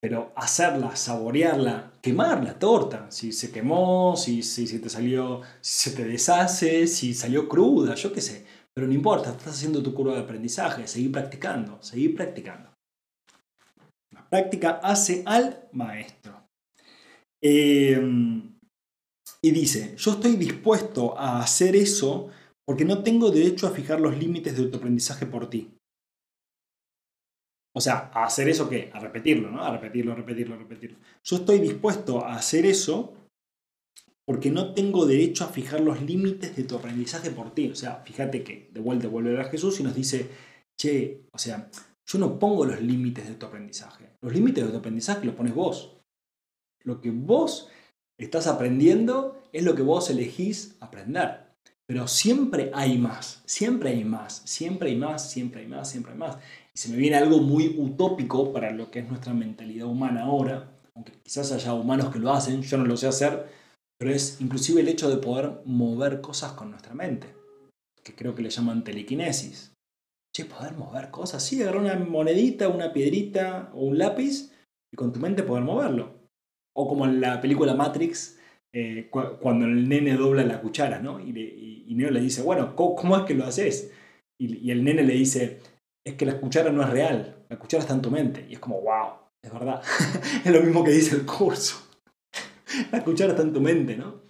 Pero 0.00 0.32
hacerla, 0.34 0.96
saborearla, 0.96 1.92
quemar 2.02 2.42
la 2.42 2.58
torta, 2.58 3.10
si 3.10 3.32
se 3.32 3.52
quemó, 3.52 4.16
si, 4.16 4.42
si, 4.42 4.66
si 4.66 4.80
te 4.80 4.88
salió, 4.88 5.42
si 5.60 5.90
se 5.90 5.96
te 5.96 6.04
deshace, 6.04 6.88
si 6.88 7.14
salió 7.14 7.48
cruda, 7.48 7.94
yo 7.94 8.12
qué 8.12 8.20
sé. 8.20 8.44
Pero 8.74 8.88
no 8.88 8.94
importa, 8.94 9.30
estás 9.30 9.54
haciendo 9.54 9.82
tu 9.82 9.94
curva 9.94 10.14
de 10.14 10.20
aprendizaje, 10.20 10.88
seguir 10.88 11.12
practicando, 11.12 11.80
seguir 11.82 12.16
practicando. 12.16 12.70
La 14.10 14.28
práctica 14.28 14.80
hace 14.82 15.22
al 15.24 15.68
maestro. 15.72 16.48
Em, 17.40 18.51
y 19.44 19.50
dice, 19.50 19.94
yo 19.96 20.12
estoy 20.12 20.36
dispuesto 20.36 21.18
a 21.18 21.40
hacer 21.40 21.74
eso 21.74 22.30
porque 22.64 22.84
no 22.84 23.02
tengo 23.02 23.30
derecho 23.30 23.66
a 23.66 23.70
fijar 23.70 24.00
los 24.00 24.16
límites 24.16 24.56
de 24.56 24.66
tu 24.66 24.76
aprendizaje 24.76 25.26
por 25.26 25.50
ti. 25.50 25.76
O 27.74 27.80
sea, 27.80 28.10
a 28.14 28.24
hacer 28.24 28.48
eso 28.48 28.68
qué? 28.68 28.90
A 28.92 29.00
repetirlo, 29.00 29.50
¿no? 29.50 29.64
A 29.64 29.72
repetirlo, 29.72 30.14
repetirlo, 30.14 30.56
repetirlo. 30.56 30.98
Yo 31.24 31.36
estoy 31.36 31.58
dispuesto 31.58 32.24
a 32.24 32.36
hacer 32.36 32.66
eso 32.66 33.14
porque 34.24 34.50
no 34.50 34.74
tengo 34.74 35.06
derecho 35.06 35.44
a 35.44 35.48
fijar 35.48 35.80
los 35.80 36.00
límites 36.00 36.54
de 36.54 36.62
tu 36.62 36.76
aprendizaje 36.76 37.30
por 37.30 37.52
ti. 37.52 37.68
O 37.68 37.74
sea, 37.74 38.02
fíjate 38.04 38.44
que 38.44 38.70
de 38.72 38.80
vuelta 38.80 39.08
vuelve 39.08 39.40
a 39.40 39.44
Jesús 39.44 39.80
y 39.80 39.82
nos 39.82 39.94
dice, 39.94 40.28
che, 40.78 41.26
o 41.32 41.38
sea, 41.38 41.68
yo 42.06 42.18
no 42.18 42.38
pongo 42.38 42.64
los 42.64 42.80
límites 42.80 43.26
de 43.26 43.34
tu 43.34 43.46
aprendizaje. 43.46 44.10
Los 44.20 44.32
límites 44.32 44.64
de 44.64 44.70
tu 44.70 44.78
aprendizaje 44.78 45.26
los 45.26 45.34
pones 45.34 45.54
vos. 45.54 45.98
Lo 46.84 47.00
que 47.00 47.10
vos 47.10 47.68
estás 48.18 48.46
aprendiendo 48.46 49.42
es 49.52 49.64
lo 49.64 49.74
que 49.74 49.82
vos 49.82 50.10
elegís 50.10 50.76
aprender. 50.80 51.52
Pero 51.86 52.08
siempre 52.08 52.70
hay 52.74 52.96
más, 52.96 53.42
siempre 53.44 53.90
hay 53.90 54.04
más, 54.04 54.42
siempre 54.44 54.90
hay 54.90 54.96
más, 54.96 55.30
siempre 55.30 55.60
hay 55.60 55.66
más, 55.66 55.90
siempre 55.90 56.12
hay 56.12 56.18
más. 56.18 56.38
Y 56.74 56.78
se 56.78 56.88
me 56.88 56.96
viene 56.96 57.16
algo 57.16 57.38
muy 57.38 57.74
utópico 57.78 58.52
para 58.52 58.70
lo 58.70 58.90
que 58.90 59.00
es 59.00 59.08
nuestra 59.08 59.34
mentalidad 59.34 59.88
humana 59.88 60.22
ahora, 60.22 60.70
aunque 60.94 61.12
quizás 61.22 61.52
haya 61.52 61.74
humanos 61.74 62.12
que 62.12 62.18
lo 62.18 62.32
hacen, 62.32 62.62
yo 62.62 62.78
no 62.78 62.86
lo 62.86 62.96
sé 62.96 63.08
hacer, 63.08 63.46
pero 63.98 64.10
es 64.10 64.40
inclusive 64.40 64.80
el 64.80 64.88
hecho 64.88 65.10
de 65.10 65.18
poder 65.18 65.60
mover 65.64 66.20
cosas 66.20 66.52
con 66.52 66.70
nuestra 66.70 66.94
mente, 66.94 67.34
que 68.02 68.14
creo 68.14 68.34
que 68.34 68.42
le 68.42 68.50
llaman 68.50 68.84
telequinesis. 68.84 69.72
Che, 70.34 70.46
poder 70.46 70.74
mover 70.78 71.10
cosas, 71.10 71.42
sí, 71.42 71.62
agarrar 71.62 71.82
una 71.82 71.94
monedita, 71.96 72.68
una 72.68 72.92
piedrita 72.92 73.70
o 73.74 73.84
un 73.84 73.98
lápiz 73.98 74.50
y 74.90 74.96
con 74.96 75.12
tu 75.12 75.20
mente 75.20 75.42
poder 75.42 75.62
moverlo. 75.62 76.11
O 76.74 76.88
como 76.88 77.04
en 77.04 77.20
la 77.20 77.40
película 77.40 77.74
Matrix, 77.74 78.38
eh, 78.74 79.08
cuando 79.10 79.66
el 79.66 79.88
nene 79.88 80.16
dobla 80.16 80.44
la 80.44 80.60
cuchara, 80.60 80.98
¿no? 80.98 81.20
Y, 81.20 81.32
Neo 81.94 82.10
le 82.10 82.20
dice, 82.20 82.40
bueno, 82.40 82.74
¿cómo, 82.74 83.16
es 83.18 83.24
que 83.24 83.34
lo 83.34 83.44
haces? 83.44 83.92
Y, 84.40 84.66
y, 84.66 84.70
el 84.70 84.82
nene 84.82 85.02
le 85.02 85.12
dice, 85.12 85.60
es 86.06 86.14
que 86.14 86.24
la 86.24 86.40
cuchara 86.40 86.72
no 86.72 86.82
es 86.82 86.88
real, 86.88 87.44
la 87.50 87.58
cuchara 87.58 87.82
está 87.82 87.94
en 87.94 88.00
tu 88.00 88.10
mente. 88.10 88.46
Y 88.48 88.54
es 88.54 88.58
como, 88.58 88.80
wow, 88.80 89.12
es 89.44 89.52
verdad. 89.52 89.82
es 90.44 90.50
lo 90.50 90.62
mismo 90.62 90.82
que 90.82 90.90
dice 90.90 91.16
el 91.16 91.26
curso 91.26 91.92
la 92.92 93.02
cuchara 93.04 93.32
está 93.32 93.42
en 93.42 93.52
tu 93.52 93.60
mente, 93.60 93.96
¿no? 93.96 94.22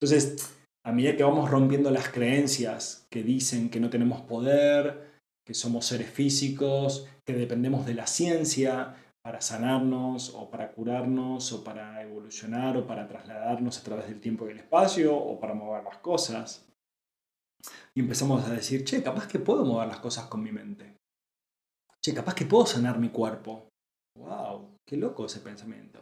Entonces, 0.00 0.54
a 0.84 0.92
medida 0.92 1.16
que 1.16 1.24
vamos 1.24 1.50
rompiendo 1.50 1.90
las 1.90 2.08
creencias 2.08 3.06
que 3.10 3.22
dicen 3.22 3.70
que 3.70 3.80
no 3.80 3.90
tenemos 3.90 4.22
poder, 4.22 5.10
que 5.46 5.54
somos 5.54 5.86
seres 5.86 6.10
físicos, 6.10 7.08
que 7.26 7.34
dependemos 7.34 7.86
de 7.86 7.94
la 7.94 8.06
ciencia 8.06 8.96
para 9.22 9.40
sanarnos 9.40 10.34
o 10.34 10.50
para 10.50 10.72
curarnos 10.72 11.52
o 11.52 11.62
para 11.62 12.02
evolucionar 12.02 12.76
o 12.76 12.86
para 12.86 13.06
trasladarnos 13.06 13.78
a 13.78 13.82
través 13.82 14.06
del 14.08 14.20
tiempo 14.20 14.46
y 14.46 14.52
el 14.52 14.58
espacio 14.58 15.16
o 15.16 15.38
para 15.38 15.54
mover 15.54 15.84
las 15.84 15.98
cosas. 15.98 16.66
Y 17.94 18.00
empezamos 18.00 18.46
a 18.46 18.54
decir, 18.54 18.84
che, 18.84 19.02
capaz 19.02 19.26
que 19.26 19.38
puedo 19.38 19.64
mover 19.64 19.88
las 19.88 20.00
cosas 20.00 20.26
con 20.26 20.42
mi 20.42 20.52
mente. 20.52 20.96
Che, 22.02 22.14
capaz 22.14 22.34
que 22.34 22.46
puedo 22.46 22.64
sanar 22.64 22.98
mi 22.98 23.10
cuerpo. 23.10 23.68
¡Wow! 24.16 24.76
¡Qué 24.88 24.96
loco 24.96 25.26
ese 25.26 25.40
pensamiento! 25.40 26.00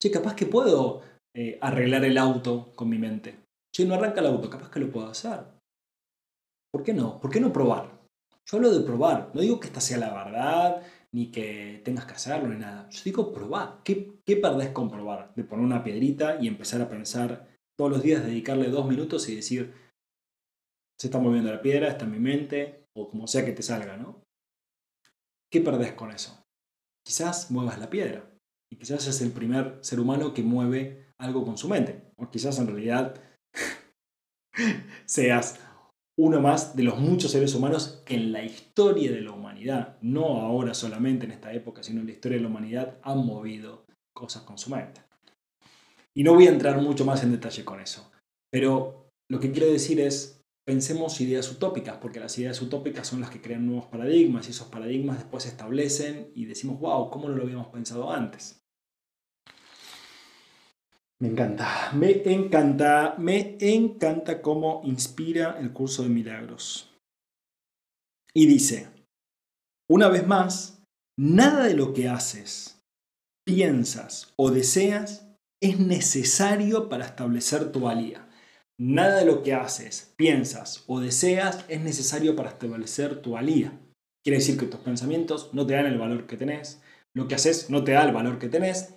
Che, 0.00 0.10
capaz 0.10 0.36
que 0.36 0.46
puedo 0.46 1.02
eh, 1.34 1.58
arreglar 1.60 2.04
el 2.04 2.16
auto 2.16 2.72
con 2.76 2.88
mi 2.88 2.98
mente. 2.98 3.42
Che, 3.74 3.84
no 3.84 3.94
arranca 3.94 4.20
el 4.20 4.26
auto, 4.26 4.48
capaz 4.48 4.70
que 4.70 4.80
lo 4.80 4.90
puedo 4.90 5.08
hacer. 5.08 5.44
¿Por 6.72 6.84
qué 6.84 6.94
no? 6.94 7.18
¿Por 7.20 7.30
qué 7.30 7.40
no 7.40 7.52
probar? 7.52 7.90
Yo 8.46 8.56
hablo 8.56 8.70
de 8.70 8.84
probar, 8.84 9.30
no 9.34 9.40
digo 9.40 9.60
que 9.60 9.68
esta 9.68 9.80
sea 9.80 9.98
la 9.98 10.12
verdad, 10.12 10.82
ni 11.14 11.30
que 11.30 11.80
tengas 11.84 12.06
que 12.06 12.14
hacerlo, 12.14 12.48
ni 12.48 12.58
nada. 12.58 12.88
Yo 12.90 13.02
digo 13.04 13.32
probar. 13.32 13.80
¿Qué, 13.84 14.20
qué 14.24 14.36
perdés 14.36 14.70
con 14.70 14.90
probar? 14.90 15.34
De 15.34 15.44
poner 15.44 15.64
una 15.64 15.84
piedrita 15.84 16.38
y 16.40 16.48
empezar 16.48 16.80
a 16.80 16.88
pensar 16.88 17.48
todos 17.78 17.90
los 17.90 18.02
días, 18.02 18.24
dedicarle 18.24 18.68
dos 18.68 18.86
minutos 18.86 19.28
y 19.28 19.36
decir, 19.36 19.74
se 20.98 21.08
está 21.08 21.18
moviendo 21.18 21.52
la 21.52 21.62
piedra, 21.62 21.88
está 21.88 22.04
en 22.04 22.12
mi 22.12 22.18
mente, 22.18 22.86
o 22.96 23.08
como 23.08 23.26
sea 23.26 23.44
que 23.44 23.52
te 23.52 23.62
salga, 23.62 23.96
¿no? 23.96 24.22
¿Qué 25.52 25.60
perdés 25.60 25.92
con 25.92 26.10
eso? 26.10 26.42
Quizás 27.04 27.50
muevas 27.50 27.78
la 27.78 27.90
piedra. 27.90 28.30
Y 28.72 28.76
quizás 28.76 29.06
es 29.06 29.20
el 29.20 29.32
primer 29.32 29.78
ser 29.82 30.00
humano 30.00 30.32
que 30.32 30.42
mueve 30.42 31.12
algo 31.18 31.44
con 31.44 31.58
su 31.58 31.68
mente. 31.68 32.10
O 32.16 32.30
quizás 32.30 32.58
en 32.58 32.68
realidad 32.68 33.20
seas 35.04 35.60
uno 36.18 36.40
más 36.40 36.76
de 36.76 36.84
los 36.84 36.98
muchos 36.98 37.32
seres 37.32 37.54
humanos 37.54 38.02
que 38.06 38.14
en 38.14 38.32
la 38.32 38.44
historia 38.44 39.10
de 39.10 39.20
la 39.20 39.32
humanidad, 39.32 39.91
no 40.02 40.40
ahora 40.40 40.74
solamente 40.74 41.26
en 41.26 41.32
esta 41.32 41.52
época, 41.52 41.82
sino 41.82 42.00
en 42.00 42.06
la 42.06 42.12
historia 42.12 42.38
de 42.38 42.42
la 42.42 42.48
humanidad, 42.48 42.98
han 43.02 43.24
movido 43.24 43.86
cosas 44.12 44.42
con 44.42 44.58
su 44.58 44.70
mente. 44.70 45.00
Y 46.14 46.24
no 46.24 46.34
voy 46.34 46.46
a 46.46 46.50
entrar 46.50 46.80
mucho 46.80 47.04
más 47.04 47.22
en 47.22 47.32
detalle 47.32 47.64
con 47.64 47.80
eso. 47.80 48.10
Pero 48.50 49.08
lo 49.30 49.40
que 49.40 49.50
quiero 49.50 49.70
decir 49.70 50.00
es, 50.00 50.42
pensemos 50.66 51.20
ideas 51.20 51.50
utópicas, 51.50 51.96
porque 51.96 52.20
las 52.20 52.36
ideas 52.38 52.60
utópicas 52.60 53.06
son 53.08 53.20
las 53.20 53.30
que 53.30 53.40
crean 53.40 53.66
nuevos 53.66 53.86
paradigmas 53.86 54.46
y 54.46 54.50
esos 54.50 54.68
paradigmas 54.68 55.18
después 55.18 55.44
se 55.44 55.48
establecen 55.48 56.30
y 56.34 56.44
decimos, 56.44 56.78
wow, 56.80 57.10
¿cómo 57.10 57.28
no 57.28 57.36
lo 57.36 57.42
habíamos 57.44 57.68
pensado 57.68 58.12
antes? 58.12 58.62
Me 61.18 61.28
encanta, 61.28 61.92
me 61.94 62.10
encanta, 62.24 63.14
me 63.16 63.56
encanta 63.60 64.42
cómo 64.42 64.80
inspira 64.84 65.56
el 65.60 65.72
curso 65.72 66.02
de 66.02 66.08
milagros. 66.08 66.90
Y 68.34 68.46
dice, 68.46 68.88
una 69.92 70.08
vez 70.08 70.26
más, 70.26 70.82
nada 71.18 71.64
de 71.64 71.74
lo 71.74 71.92
que 71.92 72.08
haces, 72.08 72.82
piensas 73.44 74.32
o 74.36 74.50
deseas 74.50 75.28
es 75.60 75.78
necesario 75.78 76.88
para 76.88 77.04
establecer 77.04 77.72
tu 77.72 77.80
valía. 77.80 78.28
Nada 78.78 79.18
de 79.18 79.26
lo 79.26 79.42
que 79.42 79.54
haces, 79.54 80.12
piensas 80.16 80.84
o 80.86 81.00
deseas 81.00 81.64
es 81.68 81.80
necesario 81.80 82.34
para 82.34 82.50
establecer 82.50 83.22
tu 83.22 83.32
valía. 83.32 83.78
Quiere 84.24 84.38
decir 84.38 84.58
que 84.58 84.66
tus 84.66 84.80
pensamientos 84.80 85.50
no 85.52 85.66
te 85.66 85.74
dan 85.74 85.86
el 85.86 85.98
valor 85.98 86.26
que 86.26 86.36
tenés, 86.36 86.80
lo 87.14 87.28
que 87.28 87.34
haces 87.34 87.70
no 87.70 87.84
te 87.84 87.92
da 87.92 88.04
el 88.04 88.12
valor 88.12 88.38
que 88.38 88.48
tenés, 88.48 88.94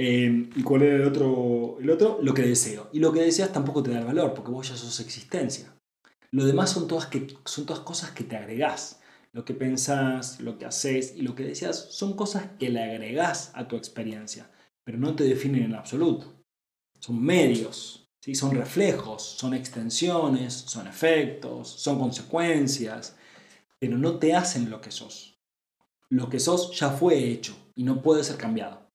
Em, 0.00 0.48
¿Y 0.54 0.62
cuál 0.62 0.82
era 0.82 0.94
el 0.94 1.08
otro, 1.08 1.76
el 1.80 1.90
otro? 1.90 2.20
Lo 2.22 2.32
que 2.32 2.42
deseo. 2.42 2.88
Y 2.92 3.00
lo 3.00 3.12
que 3.12 3.20
deseas 3.20 3.52
tampoco 3.52 3.82
te 3.82 3.90
da 3.90 3.98
el 3.98 4.04
valor, 4.04 4.32
porque 4.32 4.52
vos 4.52 4.68
ya 4.68 4.76
sos 4.76 5.00
existencia. 5.00 5.74
Lo 6.30 6.44
demás 6.44 6.70
son 6.70 6.86
todas, 6.86 7.06
que, 7.06 7.26
son 7.44 7.66
todas 7.66 7.82
cosas 7.82 8.12
que 8.12 8.22
te 8.22 8.36
agregás. 8.36 8.97
Lo 9.32 9.44
que 9.44 9.54
pensás, 9.54 10.40
lo 10.40 10.58
que 10.58 10.64
haces 10.64 11.14
y 11.16 11.22
lo 11.22 11.34
que 11.34 11.44
deseas 11.44 11.88
son 11.90 12.14
cosas 12.14 12.50
que 12.58 12.70
le 12.70 12.82
agregás 12.82 13.52
a 13.54 13.68
tu 13.68 13.76
experiencia, 13.76 14.50
pero 14.84 14.98
no 14.98 15.14
te 15.14 15.24
definen 15.24 15.64
en 15.64 15.74
absoluto. 15.74 16.44
Son 16.98 17.22
medios, 17.22 18.08
¿sí? 18.20 18.34
son 18.34 18.54
reflejos, 18.54 19.22
son 19.22 19.54
extensiones, 19.54 20.54
son 20.54 20.86
efectos, 20.86 21.68
son 21.68 21.98
consecuencias, 21.98 23.16
pero 23.78 23.98
no 23.98 24.18
te 24.18 24.34
hacen 24.34 24.70
lo 24.70 24.80
que 24.80 24.90
sos. 24.90 25.38
Lo 26.08 26.28
que 26.28 26.40
sos 26.40 26.78
ya 26.78 26.90
fue 26.90 27.30
hecho 27.30 27.56
y 27.74 27.84
no 27.84 28.02
puede 28.02 28.24
ser 28.24 28.36
cambiado 28.36 28.88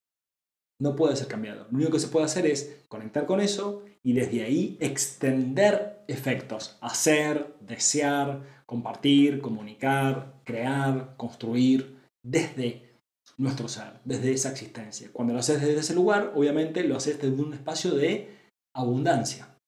no 0.84 0.96
puede 0.96 1.15
ser 1.15 1.28
cambiado. 1.28 1.65
Lo 1.72 1.78
único 1.78 1.91
que 1.91 2.00
se 2.00 2.10
puede 2.10 2.26
hacer 2.26 2.46
es 2.46 2.84
conectar 2.89 3.26
con 3.26 3.39
eso 3.39 3.84
y 4.04 4.13
desde 4.13 4.43
ahí 4.43 4.78
extender 4.82 6.04
efectos. 6.08 6.78
Hacer, 6.82 7.56
desear, 7.62 8.62
compartir, 8.74 9.40
comunicar, 9.40 10.42
crear, 10.44 11.16
construir 11.16 12.00
desde 12.24 12.98
nuestro 13.38 13.68
ser, 13.68 14.02
desde 14.04 14.32
esa 14.32 14.50
existencia. 14.50 15.12
Cuando 15.14 15.32
lo 15.32 15.42
haces 15.42 15.62
desde 15.62 15.80
ese 15.80 15.94
lugar, 15.94 16.34
obviamente 16.36 16.84
lo 16.84 16.98
haces 16.98 17.22
desde 17.22 17.40
un 17.40 17.54
espacio 17.54 17.92
de 17.94 18.36
abundancia, 18.76 19.60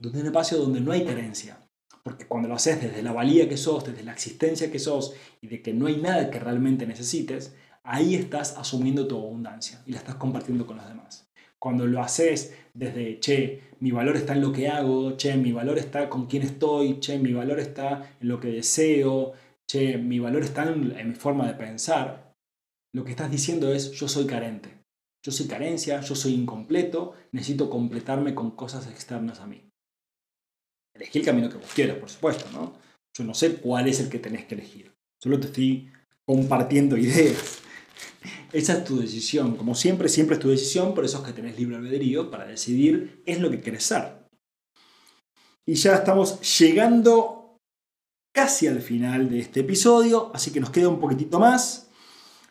desde 0.00 0.20
un 0.20 0.26
espacio 0.26 0.58
donde 0.58 0.80
no 0.80 0.90
hay 0.90 1.04
carencia. 1.04 1.60
Porque 2.02 2.26
cuando 2.26 2.48
lo 2.48 2.56
haces 2.56 2.82
desde 2.82 3.02
la 3.02 3.12
valía 3.12 3.48
que 3.48 3.56
sos, 3.56 3.84
desde 3.84 4.02
la 4.02 4.14
existencia 4.14 4.72
que 4.72 4.80
sos 4.80 5.14
y 5.40 5.46
de 5.46 5.62
que 5.62 5.72
no 5.72 5.86
hay 5.86 5.98
nada 5.98 6.28
que 6.28 6.40
realmente 6.40 6.88
necesites, 6.88 7.54
ahí 7.84 8.16
estás 8.16 8.56
asumiendo 8.56 9.06
tu 9.06 9.16
abundancia 9.16 9.80
y 9.86 9.92
la 9.92 9.98
estás 9.98 10.16
compartiendo 10.16 10.66
con 10.66 10.76
los 10.76 10.88
demás. 10.88 11.29
Cuando 11.60 11.86
lo 11.86 12.00
haces 12.00 12.54
desde, 12.74 13.20
che, 13.20 13.62
mi 13.80 13.90
valor 13.90 14.16
está 14.16 14.32
en 14.32 14.40
lo 14.40 14.52
que 14.52 14.68
hago, 14.68 15.16
che, 15.16 15.36
mi 15.36 15.52
valor 15.52 15.78
está 15.78 16.08
con 16.08 16.26
quién 16.26 16.42
estoy, 16.42 16.98
che, 17.00 17.18
mi 17.18 17.32
valor 17.32 17.60
está 17.60 18.16
en 18.20 18.28
lo 18.28 18.40
que 18.40 18.48
deseo, 18.48 19.34
che, 19.70 19.98
mi 19.98 20.18
valor 20.18 20.42
está 20.42 20.64
en, 20.64 20.98
en 20.98 21.08
mi 21.08 21.14
forma 21.14 21.46
de 21.46 21.54
pensar, 21.54 22.34
lo 22.92 23.04
que 23.04 23.10
estás 23.10 23.30
diciendo 23.30 23.72
es, 23.72 23.92
yo 23.92 24.08
soy 24.08 24.26
carente. 24.26 24.80
Yo 25.22 25.32
soy 25.32 25.46
carencia, 25.46 26.00
yo 26.00 26.14
soy 26.14 26.32
incompleto, 26.32 27.14
necesito 27.32 27.68
completarme 27.68 28.34
con 28.34 28.52
cosas 28.52 28.86
externas 28.86 29.40
a 29.40 29.46
mí. 29.46 29.62
Elegí 30.94 31.18
el 31.18 31.24
camino 31.24 31.50
que 31.50 31.58
vos 31.58 31.72
quieras, 31.74 31.98
por 31.98 32.08
supuesto, 32.08 32.50
¿no? 32.52 32.72
Yo 33.16 33.24
no 33.24 33.34
sé 33.34 33.56
cuál 33.56 33.86
es 33.86 34.00
el 34.00 34.08
que 34.08 34.18
tenés 34.18 34.46
que 34.46 34.54
elegir. 34.54 34.92
Solo 35.22 35.38
te 35.38 35.48
estoy 35.48 35.92
compartiendo 36.24 36.96
ideas. 36.96 37.60
Esa 38.52 38.72
es 38.74 38.84
tu 38.84 38.98
decisión. 38.98 39.56
Como 39.56 39.74
siempre, 39.74 40.08
siempre 40.08 40.34
es 40.36 40.40
tu 40.40 40.50
decisión, 40.50 40.94
por 40.94 41.04
eso 41.04 41.18
es 41.18 41.24
que 41.24 41.32
tenés 41.32 41.58
libre 41.58 41.76
albedrío 41.76 42.30
para 42.30 42.46
decidir 42.46 43.22
es 43.26 43.40
lo 43.40 43.50
que 43.50 43.60
querés 43.60 43.84
ser. 43.84 44.20
Y 45.66 45.74
ya 45.74 45.94
estamos 45.94 46.58
llegando 46.58 47.58
casi 48.32 48.66
al 48.66 48.80
final 48.80 49.28
de 49.28 49.40
este 49.40 49.60
episodio, 49.60 50.30
así 50.34 50.52
que 50.52 50.60
nos 50.60 50.70
queda 50.70 50.88
un 50.88 51.00
poquitito 51.00 51.38
más. 51.38 51.88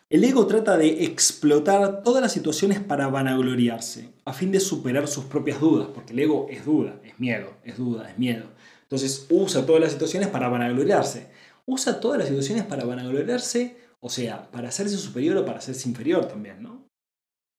El 0.08 0.24
ego 0.24 0.46
trata 0.46 0.76
de 0.76 1.04
explotar 1.04 2.02
todas 2.02 2.22
las 2.22 2.32
situaciones 2.32 2.80
para 2.80 3.08
vanagloriarse, 3.08 4.08
a 4.24 4.32
fin 4.32 4.50
de 4.50 4.58
superar 4.58 5.06
sus 5.06 5.24
propias 5.24 5.60
dudas, 5.60 5.88
porque 5.94 6.12
el 6.12 6.18
ego 6.18 6.46
es 6.50 6.64
duda, 6.64 7.00
es 7.04 7.18
miedo, 7.20 7.52
es 7.62 7.76
duda, 7.76 8.10
es 8.10 8.18
miedo. 8.18 8.46
Entonces 8.82 9.26
usa 9.30 9.64
todas 9.64 9.80
las 9.80 9.92
situaciones 9.92 10.28
para 10.28 10.48
vanagloriarse. 10.48 11.28
Usa 11.64 12.00
todas 12.00 12.18
las 12.18 12.28
situaciones 12.28 12.64
para 12.64 12.84
vanagloriarse 12.84 13.76
o 14.02 14.08
sea, 14.08 14.50
para 14.50 14.68
hacerse 14.68 14.96
superior 14.96 15.36
o 15.36 15.44
para 15.44 15.58
hacerse 15.58 15.88
inferior 15.88 16.26
también, 16.26 16.62
¿no? 16.62 16.88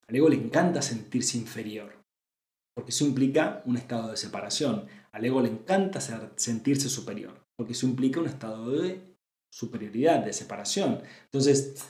Al 0.07 0.15
ego 0.15 0.29
le 0.29 0.35
encanta 0.35 0.81
sentirse 0.81 1.37
inferior, 1.37 1.93
porque 2.75 2.91
eso 2.91 3.05
implica 3.05 3.61
un 3.65 3.77
estado 3.77 4.09
de 4.09 4.17
separación. 4.17 4.87
Al 5.11 5.23
ego 5.23 5.41
le 5.41 5.49
encanta 5.49 6.01
sentirse 6.01 6.89
superior, 6.89 7.45
porque 7.55 7.73
eso 7.73 7.85
implica 7.85 8.19
un 8.19 8.27
estado 8.27 8.71
de 8.71 9.15
superioridad, 9.53 10.25
de 10.25 10.33
separación. 10.33 11.01
Entonces, 11.25 11.87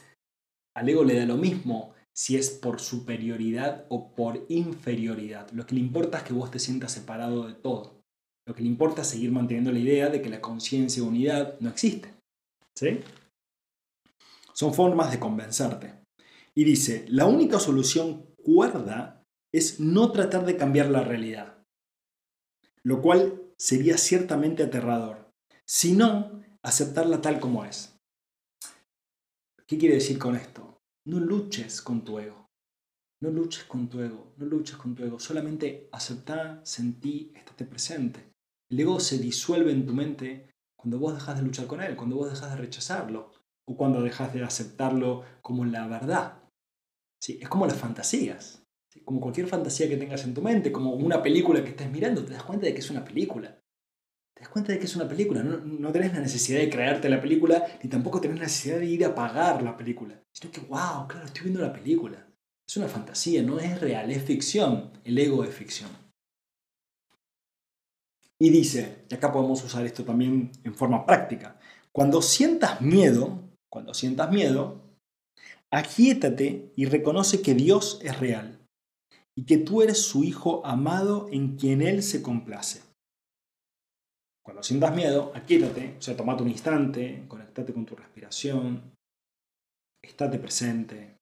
al 0.76 0.90
ego 0.90 1.04
le 1.04 1.16
da 1.16 1.26
lo 1.26 1.38
mismo 1.38 1.94
si 2.14 2.36
es 2.36 2.50
por 2.50 2.80
superioridad 2.80 3.86
o 3.90 4.14
por 4.14 4.46
inferioridad. 4.50 5.50
Lo 5.52 5.66
que 5.66 5.76
le 5.76 5.82
importa 5.82 6.20
es 6.20 6.24
que 6.24 6.34
vos 6.34 6.52
te 6.52 6.60
sientas 6.60 6.92
separado 6.92 7.48
de 7.48 7.54
todo. 7.54 8.02
Lo 8.48 8.54
que 8.54 8.64
le 8.64 8.70
importa 8.70 9.04
es 9.04 9.08
seguir 9.08 9.32
manteniendo 9.32 9.72
la 9.72 9.80
idea 9.80 10.10
de 10.10 10.22
que 10.22 10.30
la 10.30 10.42
conciencia 10.42 11.04
unidad 11.04 11.60
no 11.60 11.70
existe. 11.70 12.14
¿Sí? 12.76 13.00
Son 14.62 14.76
formas 14.76 15.10
de 15.10 15.20
convencerte. 15.20 16.04
Y 16.54 16.66
dice, 16.66 17.08
la 17.10 17.26
única 17.26 17.60
solución 17.60 18.28
cuerda 18.36 19.26
es 19.52 19.80
no 19.80 20.12
tratar 20.12 20.46
de 20.46 20.56
cambiar 20.56 20.92
la 20.92 21.04
realidad, 21.04 21.66
lo 22.84 23.02
cual 23.02 23.42
sería 23.58 23.98
ciertamente 23.98 24.62
aterrador, 24.62 25.32
sino 25.66 26.44
aceptarla 26.62 27.24
tal 27.24 27.40
como 27.40 27.66
es. 27.66 27.98
¿Qué 29.66 29.80
quiere 29.80 29.96
decir 29.96 30.20
con 30.20 30.36
esto? 30.36 30.78
No 31.08 31.20
luches 31.20 31.82
con 31.82 32.04
tu 32.04 32.20
ego. 32.20 32.48
No 33.20 33.32
luches 33.32 33.64
con 33.64 33.90
tu 33.90 34.00
ego, 34.00 34.36
no 34.38 34.46
luches 34.46 34.78
con 34.78 34.94
tu 34.94 35.04
ego, 35.04 35.20
solamente 35.20 35.90
aceptá, 35.92 36.62
sentí, 36.64 37.34
estate 37.36 37.66
presente. 37.66 38.32
El 38.70 38.80
ego 38.80 39.00
se 39.00 39.18
disuelve 39.18 39.72
en 39.72 39.88
tu 39.88 39.96
mente 39.96 40.52
cuando 40.76 41.00
vos 41.00 41.16
dejas 41.16 41.38
de 41.38 41.46
luchar 41.46 41.66
con 41.66 41.82
él, 41.82 41.96
cuando 41.96 42.18
vos 42.18 42.30
dejas 42.30 42.52
de 42.52 42.58
rechazarlo, 42.58 43.41
o 43.66 43.76
cuando 43.76 44.02
dejas 44.02 44.34
de 44.34 44.44
aceptarlo 44.44 45.24
como 45.42 45.66
la 45.66 45.88
verdad. 45.88 46.44
¿Sí? 47.22 47.40
Es 47.42 47.50
como 47.50 47.66
las 47.66 47.78
fantasías. 47.78 48.64
Como 49.06 49.22
cualquier 49.22 49.48
fantasía 49.48 49.88
que 49.88 49.98
tengas 49.98 50.24
en 50.26 50.34
tu 50.34 50.42
mente, 50.42 50.72
como 50.72 50.94
una 50.94 51.22
película 51.22 51.64
que 51.64 51.70
estés 51.70 51.90
mirando, 51.90 52.26
te 52.26 52.34
das 52.34 52.44
cuenta 52.44 52.66
de 52.66 52.74
que 52.74 52.80
es 52.80 52.90
una 52.90 53.06
película. 53.06 53.58
Te 54.36 54.42
das 54.42 54.50
cuenta 54.50 54.74
de 54.74 54.80
que 54.80 54.86
es 54.86 54.96
una 54.96 55.08
película. 55.08 55.44
No, 55.44 55.58
no 55.58 55.92
tenés 55.92 56.14
la 56.14 56.20
necesidad 56.20 56.60
de 56.60 56.70
crearte 56.70 57.10
la 57.10 57.22
película, 57.22 57.66
ni 57.82 57.90
tampoco 57.90 58.20
tenés 58.20 58.38
la 58.38 58.46
necesidad 58.46 58.80
de 58.80 58.86
ir 58.86 59.06
a 59.06 59.16
pagar 59.16 59.62
la 59.62 59.78
película. 59.78 60.22
Sino 60.34 60.52
que, 60.52 60.62
wow, 60.62 61.08
claro, 61.08 61.26
estoy 61.26 61.44
viendo 61.44 61.62
la 61.62 61.74
película. 61.74 62.28
Es 62.68 62.78
una 62.78 62.88
fantasía, 62.88 63.44
no 63.44 63.60
es 63.60 63.80
real, 63.80 64.12
es 64.12 64.24
ficción. 64.24 64.92
El 65.04 65.18
ego 65.18 65.44
es 65.44 65.54
ficción. 65.54 65.90
Y 68.42 68.50
dice, 68.50 69.06
y 69.08 69.14
acá 69.14 69.32
podemos 69.32 69.64
usar 69.64 69.86
esto 69.86 70.04
también 70.04 70.52
en 70.64 70.74
forma 70.74 71.06
práctica, 71.06 71.60
cuando 71.92 72.24
sientas 72.24 72.82
miedo, 72.82 73.51
cuando 73.72 73.94
sientas 73.94 74.30
miedo, 74.32 74.82
aquíétate 75.72 76.74
y 76.76 76.86
reconoce 76.86 77.42
que 77.42 77.54
Dios 77.54 78.00
es 78.04 78.20
real 78.20 78.60
y 79.36 79.46
que 79.46 79.58
tú 79.58 79.82
eres 79.82 80.02
su 80.02 80.24
Hijo 80.24 80.66
amado 80.66 81.30
en 81.32 81.56
quien 81.56 81.82
Él 81.82 82.04
se 82.04 82.22
complace. 82.22 82.84
Cuando 84.44 84.62
sientas 84.62 84.94
miedo, 84.94 85.32
aquíétate, 85.34 85.96
o 85.98 86.02
sea, 86.02 86.18
tomate 86.18 86.44
un 86.44 86.50
instante, 86.50 87.26
conectate 87.30 87.74
con 87.74 87.86
tu 87.86 87.96
respiración, 87.96 88.94
estate 90.04 90.40
presente, 90.40 91.18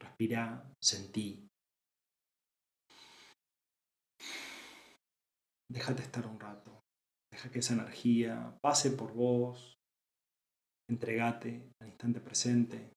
respira, 0.00 0.72
sentí. 0.82 1.46
Déjate 5.70 6.02
estar 6.02 6.26
un 6.26 6.40
rato, 6.40 6.80
deja 7.30 7.50
que 7.50 7.58
esa 7.58 7.74
energía 7.74 8.56
pase 8.62 8.90
por 8.90 9.12
vos, 9.12 9.75
entregate 10.88 11.72
al 11.80 11.88
instante 11.88 12.20
presente. 12.20 12.92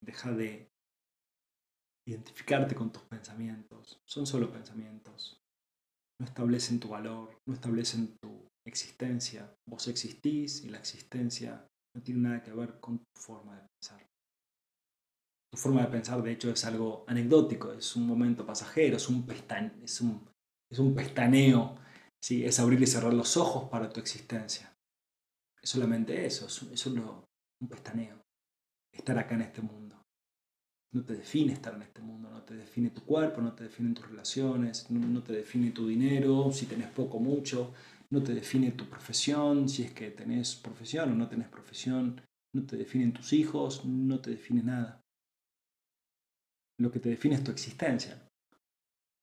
Deja 0.00 0.32
de 0.32 0.68
identificarte 2.06 2.74
con 2.74 2.92
tus 2.92 3.02
pensamientos. 3.02 4.00
Son 4.06 4.26
solo 4.26 4.50
pensamientos. 4.50 5.40
No 6.20 6.26
establecen 6.26 6.80
tu 6.80 6.88
valor, 6.88 7.38
no 7.46 7.54
establecen 7.54 8.16
tu 8.22 8.48
existencia. 8.66 9.54
Vos 9.68 9.88
existís 9.88 10.64
y 10.64 10.68
la 10.68 10.78
existencia 10.78 11.66
no 11.94 12.02
tiene 12.02 12.20
nada 12.20 12.42
que 12.42 12.52
ver 12.52 12.78
con 12.80 12.98
tu 12.98 13.20
forma 13.20 13.54
de 13.54 13.66
pensar. 13.68 14.06
Tu 15.52 15.58
forma 15.58 15.82
de 15.82 15.88
pensar, 15.88 16.22
de 16.22 16.32
hecho, 16.32 16.50
es 16.50 16.64
algo 16.64 17.04
anecdótico, 17.06 17.72
es 17.72 17.96
un 17.96 18.06
momento 18.06 18.44
pasajero, 18.44 18.96
es 18.96 19.08
un, 19.08 19.26
es 19.82 20.00
un, 20.00 20.28
es 20.70 20.78
un 20.78 20.94
pestaneo 20.94 21.78
¿sí? 22.26 22.44
es 22.44 22.58
abrir 22.58 22.80
y 22.82 22.86
cerrar 22.86 23.14
los 23.14 23.36
ojos 23.36 23.68
para 23.68 23.88
tu 23.88 24.00
existencia. 24.00 24.75
Es 25.66 25.70
solamente 25.70 26.24
eso, 26.24 26.46
es 26.46 26.78
solo 26.78 27.24
un 27.60 27.68
pestaneo. 27.68 28.22
Estar 28.92 29.18
acá 29.18 29.34
en 29.34 29.40
este 29.40 29.62
mundo. 29.62 30.00
No 30.92 31.04
te 31.04 31.16
define 31.16 31.54
estar 31.54 31.74
en 31.74 31.82
este 31.82 32.00
mundo, 32.02 32.30
no 32.30 32.44
te 32.44 32.54
define 32.54 32.90
tu 32.90 33.04
cuerpo, 33.04 33.40
no 33.40 33.52
te 33.52 33.64
define 33.64 33.92
tus 33.92 34.08
relaciones, 34.08 34.88
no, 34.92 35.24
te 35.24 35.32
define 35.32 35.72
tu 35.72 35.88
dinero, 35.88 36.52
si 36.52 36.66
tenés 36.66 36.88
poco 36.90 37.16
o 37.16 37.20
mucho, 37.20 37.74
no 38.10 38.22
te 38.22 38.32
define 38.32 38.70
tu 38.70 38.88
profesión, 38.88 39.68
si 39.68 39.82
es 39.82 39.92
que 39.92 40.12
tenés 40.12 40.54
profesión 40.54 41.10
o 41.10 41.16
no 41.16 41.28
tenés 41.28 41.48
profesión, 41.48 42.20
no 42.54 42.64
te 42.64 42.76
definen 42.76 43.12
tus 43.12 43.32
hijos, 43.32 43.84
no 43.84 44.20
te 44.20 44.30
define 44.30 44.62
nada. 44.62 45.00
Lo 46.78 46.92
que 46.92 47.00
te 47.00 47.08
define 47.08 47.34
es 47.34 47.42
tu 47.42 47.50
existencia. 47.50 48.24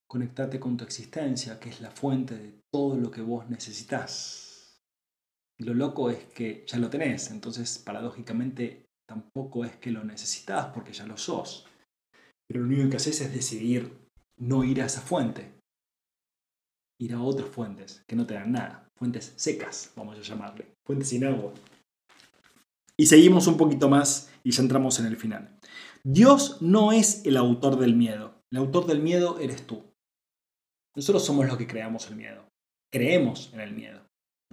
Conectate 0.10 0.60
con 0.60 0.76
tu 0.76 0.84
existencia, 0.84 1.58
que 1.58 1.70
es 1.70 1.80
la 1.80 1.92
fuente 1.92 2.36
de 2.36 2.60
todo 2.70 2.98
lo 2.98 3.10
que 3.10 3.22
vos 3.22 3.50
necesitas. 3.50 4.53
Lo 5.64 5.74
loco 5.74 6.10
es 6.10 6.26
que 6.26 6.66
ya 6.68 6.78
lo 6.78 6.90
tenés, 6.90 7.32
entonces 7.32 7.78
paradójicamente 7.80 8.86
tampoco 9.08 9.64
es 9.64 9.76
que 9.78 9.92
lo 9.92 10.04
necesitas 10.04 10.68
porque 10.74 10.92
ya 10.92 11.06
lo 11.06 11.18
sos. 11.18 11.66
Pero 12.48 12.62
lo 12.62 12.68
único 12.68 12.90
que 12.90 12.98
haces 12.98 13.22
es 13.22 13.34
decidir 13.34 13.92
no 14.38 14.64
ir 14.64 14.82
a 14.82 14.86
esa 14.86 15.02
fuente, 15.02 15.54
ir 17.00 17.14
a 17.14 17.22
otras 17.22 17.50
fuentes 17.50 18.04
que 18.08 18.16
no 18.16 18.28
te 18.28 18.34
dan 18.34 18.52
nada, 18.52 18.90
fuentes 18.98 19.34
secas, 19.38 19.94
vamos 19.96 20.18
a 20.18 20.22
llamarle, 20.22 20.74
fuentes 20.86 21.10
sin 21.10 21.26
agua. 21.26 21.54
Y 22.98 23.06
seguimos 23.06 23.48
un 23.48 23.58
poquito 23.58 23.88
más 23.88 24.32
y 24.44 24.52
ya 24.52 24.62
entramos 24.62 25.00
en 25.00 25.06
el 25.06 25.18
final. 25.18 25.58
Dios 26.04 26.62
no 26.62 26.92
es 26.92 27.26
el 27.26 27.38
autor 27.38 27.80
del 27.80 27.96
miedo, 27.96 28.36
el 28.52 28.60
autor 28.60 28.86
del 28.86 29.00
miedo 29.00 29.40
eres 29.40 29.66
tú. 29.66 29.84
Nosotros 30.96 31.26
somos 31.26 31.48
los 31.48 31.58
que 31.58 31.68
creamos 31.68 32.08
el 32.10 32.18
miedo, 32.18 32.46
creemos 32.92 33.50
en 33.54 33.62
el 33.62 33.72
miedo. 33.72 34.03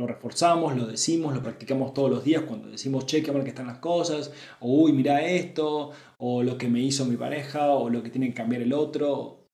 Lo 0.00 0.06
reforzamos, 0.06 0.74
lo 0.74 0.86
decimos, 0.86 1.34
lo 1.34 1.42
practicamos 1.42 1.92
todos 1.92 2.10
los 2.10 2.24
días 2.24 2.44
cuando 2.44 2.70
decimos, 2.70 3.04
che, 3.04 3.22
qué 3.22 3.32
mal 3.32 3.42
que 3.44 3.50
están 3.50 3.66
las 3.66 3.80
cosas, 3.80 4.32
o 4.60 4.84
uy, 4.84 4.94
mira 4.94 5.20
esto, 5.26 5.90
o 6.16 6.42
lo 6.42 6.56
que 6.56 6.68
me 6.70 6.80
hizo 6.80 7.04
mi 7.04 7.18
pareja, 7.18 7.72
o 7.72 7.90
lo 7.90 8.02
que 8.02 8.08
tiene 8.08 8.28
que 8.28 8.34
cambiar 8.34 8.62
el 8.62 8.72
otro. 8.72 9.46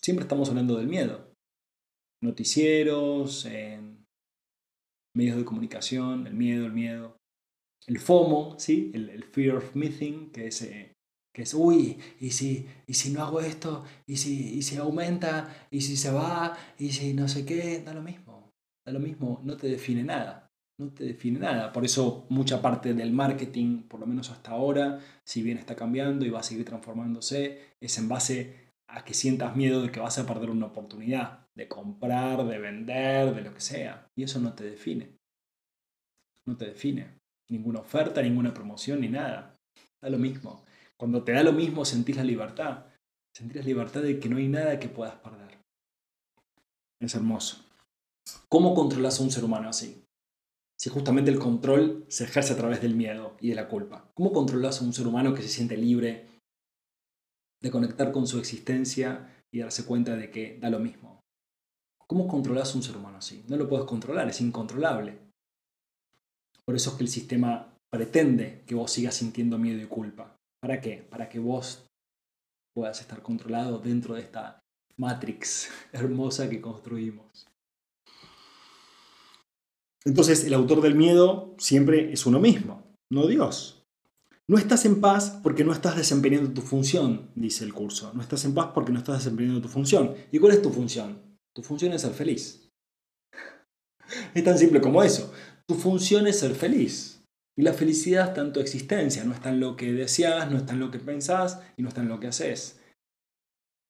Siempre 0.00 0.22
estamos 0.22 0.48
hablando 0.48 0.76
del 0.76 0.88
miedo. 0.88 1.34
Noticieros, 2.22 3.44
en 3.44 4.06
medios 5.14 5.36
de 5.36 5.44
comunicación, 5.44 6.26
el 6.26 6.32
miedo, 6.32 6.64
el 6.64 6.72
miedo. 6.72 7.18
El 7.86 7.98
FOMO, 7.98 8.58
¿sí? 8.58 8.92
El, 8.94 9.24
fear 9.24 9.56
of 9.56 9.76
missing, 9.76 10.30
que 10.30 10.46
es, 10.46 10.62
eh, 10.62 10.94
que 11.34 11.42
es, 11.42 11.52
uy, 11.52 11.98
¿y 12.18 12.30
si, 12.30 12.66
y 12.86 12.94
si 12.94 13.10
no 13.10 13.22
hago 13.22 13.42
esto, 13.42 13.84
y 14.06 14.16
si, 14.16 14.54
y 14.56 14.62
si 14.62 14.78
aumenta, 14.78 15.68
y 15.70 15.82
si 15.82 15.98
se 15.98 16.10
va, 16.10 16.56
y 16.78 16.92
si 16.92 17.12
no 17.12 17.28
sé 17.28 17.44
qué, 17.44 17.82
da 17.82 17.92
lo 17.92 18.00
mismo 18.00 18.23
da 18.84 18.92
lo 18.92 19.00
mismo, 19.00 19.40
no 19.42 19.56
te 19.56 19.68
define 19.68 20.02
nada. 20.04 20.50
No 20.78 20.92
te 20.92 21.04
define 21.04 21.38
nada. 21.38 21.72
Por 21.72 21.84
eso 21.84 22.26
mucha 22.30 22.60
parte 22.60 22.94
del 22.94 23.12
marketing, 23.12 23.82
por 23.82 24.00
lo 24.00 24.06
menos 24.06 24.30
hasta 24.30 24.50
ahora, 24.50 25.00
si 25.24 25.42
bien 25.42 25.56
está 25.56 25.76
cambiando 25.76 26.24
y 26.24 26.30
va 26.30 26.40
a 26.40 26.44
seguir 26.44 26.64
transformándose, 26.64 27.74
es 27.80 27.96
en 27.98 28.08
base 28.08 28.72
a 28.88 29.04
que 29.04 29.14
sientas 29.14 29.56
miedo 29.56 29.82
de 29.82 29.90
que 29.90 30.00
vas 30.00 30.18
a 30.18 30.26
perder 30.26 30.50
una 30.50 30.66
oportunidad 30.66 31.46
de 31.54 31.68
comprar, 31.68 32.44
de 32.44 32.58
vender, 32.58 33.34
de 33.34 33.42
lo 33.42 33.54
que 33.54 33.60
sea. 33.60 34.08
Y 34.16 34.24
eso 34.24 34.40
no 34.40 34.54
te 34.54 34.64
define. 34.64 35.16
No 36.46 36.56
te 36.56 36.66
define. 36.66 37.20
Ninguna 37.48 37.80
oferta, 37.80 38.20
ninguna 38.20 38.52
promoción, 38.52 39.00
ni 39.00 39.08
nada. 39.08 39.56
Da 40.02 40.10
lo 40.10 40.18
mismo. 40.18 40.64
Cuando 40.96 41.22
te 41.22 41.32
da 41.32 41.42
lo 41.42 41.52
mismo, 41.52 41.84
sentís 41.84 42.16
la 42.16 42.24
libertad. 42.24 42.86
Sentís 43.32 43.56
la 43.56 43.62
libertad 43.62 44.02
de 44.02 44.18
que 44.18 44.28
no 44.28 44.36
hay 44.38 44.48
nada 44.48 44.78
que 44.78 44.88
puedas 44.88 45.14
perder. 45.16 45.58
Es 47.00 47.14
hermoso. 47.14 47.64
¿Cómo 48.48 48.74
controlas 48.74 49.18
a 49.18 49.22
un 49.22 49.30
ser 49.30 49.44
humano 49.44 49.68
así? 49.68 50.04
Si 50.78 50.90
justamente 50.90 51.30
el 51.30 51.38
control 51.38 52.04
se 52.08 52.24
ejerce 52.24 52.52
a 52.52 52.56
través 52.56 52.80
del 52.80 52.94
miedo 52.94 53.36
y 53.40 53.48
de 53.48 53.54
la 53.54 53.68
culpa. 53.68 54.10
¿Cómo 54.14 54.32
controlas 54.32 54.80
a 54.80 54.84
un 54.84 54.92
ser 54.92 55.06
humano 55.06 55.34
que 55.34 55.42
se 55.42 55.48
siente 55.48 55.76
libre 55.76 56.28
de 57.60 57.70
conectar 57.70 58.12
con 58.12 58.26
su 58.26 58.38
existencia 58.38 59.42
y 59.50 59.60
darse 59.60 59.84
cuenta 59.84 60.16
de 60.16 60.30
que 60.30 60.58
da 60.60 60.70
lo 60.70 60.78
mismo? 60.78 61.20
¿Cómo 62.06 62.28
controlas 62.28 62.72
a 62.72 62.76
un 62.76 62.82
ser 62.82 62.96
humano 62.96 63.18
así? 63.18 63.44
No 63.48 63.56
lo 63.56 63.68
puedes 63.68 63.86
controlar, 63.86 64.28
es 64.28 64.40
incontrolable. 64.40 65.18
Por 66.64 66.76
eso 66.76 66.90
es 66.90 66.96
que 66.96 67.04
el 67.04 67.08
sistema 67.08 67.74
pretende 67.90 68.62
que 68.66 68.74
vos 68.74 68.90
sigas 68.90 69.14
sintiendo 69.14 69.58
miedo 69.58 69.80
y 69.80 69.86
culpa. 69.86 70.36
¿Para 70.60 70.80
qué? 70.80 71.06
Para 71.10 71.28
que 71.28 71.38
vos 71.38 71.86
puedas 72.74 73.00
estar 73.00 73.22
controlado 73.22 73.78
dentro 73.78 74.14
de 74.14 74.22
esta 74.22 74.60
matrix 74.96 75.70
hermosa 75.92 76.48
que 76.48 76.60
construimos. 76.60 77.46
Entonces 80.06 80.44
el 80.44 80.54
autor 80.54 80.82
del 80.82 80.94
miedo 80.94 81.54
siempre 81.58 82.12
es 82.12 82.26
uno 82.26 82.38
mismo, 82.40 82.82
no 83.10 83.26
Dios. 83.26 83.84
No 84.46 84.58
estás 84.58 84.84
en 84.84 85.00
paz 85.00 85.40
porque 85.42 85.64
no 85.64 85.72
estás 85.72 85.96
desempeñando 85.96 86.52
tu 86.52 86.60
función, 86.60 87.30
dice 87.34 87.64
el 87.64 87.72
curso. 87.72 88.12
No 88.14 88.20
estás 88.20 88.44
en 88.44 88.52
paz 88.52 88.72
porque 88.74 88.92
no 88.92 88.98
estás 88.98 89.18
desempeñando 89.18 89.62
tu 89.62 89.68
función. 89.68 90.14
¿Y 90.30 90.38
cuál 90.38 90.52
es 90.52 90.60
tu 90.60 90.70
función? 90.70 91.38
Tu 91.54 91.62
función 91.62 91.92
es 91.94 92.02
ser 92.02 92.12
feliz. 92.12 92.68
Es 94.34 94.44
tan 94.44 94.58
simple 94.58 94.82
como 94.82 95.02
eso. 95.02 95.32
Tu 95.66 95.74
función 95.74 96.26
es 96.26 96.40
ser 96.40 96.54
feliz. 96.54 97.24
Y 97.56 97.62
la 97.62 97.72
felicidad 97.72 98.28
está 98.28 98.42
en 98.42 98.52
tu 98.52 98.60
existencia, 98.60 99.24
no 99.24 99.32
está 99.32 99.48
en 99.48 99.60
lo 99.60 99.76
que 99.76 99.92
deseas, 99.92 100.50
no 100.50 100.58
está 100.58 100.74
en 100.74 100.80
lo 100.80 100.90
que 100.90 100.98
pensás 100.98 101.62
y 101.76 101.82
no 101.82 101.88
está 101.88 102.02
en 102.02 102.08
lo 102.08 102.20
que 102.20 102.26
haces. 102.26 102.80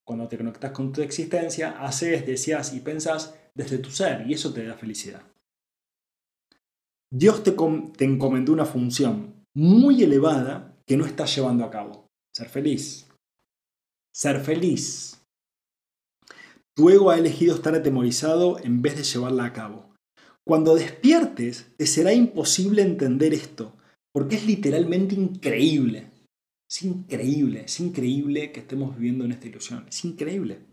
Cuando 0.06 0.28
te 0.28 0.36
conectas 0.36 0.70
con 0.70 0.92
tu 0.92 1.00
existencia, 1.00 1.82
haces, 1.84 2.26
deseas 2.26 2.74
y 2.74 2.80
pensás 2.80 3.34
desde 3.54 3.78
tu 3.78 3.90
ser 3.90 4.24
y 4.28 4.34
eso 4.34 4.52
te 4.52 4.64
da 4.64 4.74
felicidad. 4.74 5.22
Dios 7.16 7.44
te, 7.44 7.54
encomendó 8.04 8.52
una 8.52 8.64
función 8.64 9.46
muy 9.54 10.02
elevada 10.02 10.76
que 10.84 10.96
no 10.96 11.06
estás 11.06 11.32
llevando 11.36 11.64
a 11.64 11.70
cabo. 11.70 12.08
Ser 12.34 12.48
feliz. 12.48 13.06
Ser 14.12 14.40
feliz. 14.40 15.24
Tu 16.74 16.90
ego 16.90 17.10
ha 17.10 17.16
elegido 17.16 17.54
estar 17.54 17.72
atemorizado 17.72 18.58
en 18.58 18.82
vez 18.82 18.96
de 18.96 19.04
llevarla 19.04 19.44
a 19.44 19.52
cabo. 19.52 19.94
Cuando 20.44 20.74
despiertes, 20.74 21.68
te 21.76 21.86
será 21.86 22.12
imposible 22.12 22.82
entender 22.82 23.32
esto, 23.32 23.76
porque 24.12 24.34
es 24.34 24.44
literalmente 24.44 25.14
increíble. 25.14 26.10
Es 26.68 26.82
increíble, 26.82 27.66
es 27.66 27.78
increíble 27.78 28.50
que 28.50 28.58
estemos 28.58 28.96
viviendo 28.96 29.24
en 29.24 29.30
esta 29.30 29.46
ilusión. 29.46 29.86
Es 29.88 30.04
increíble. 30.04 30.66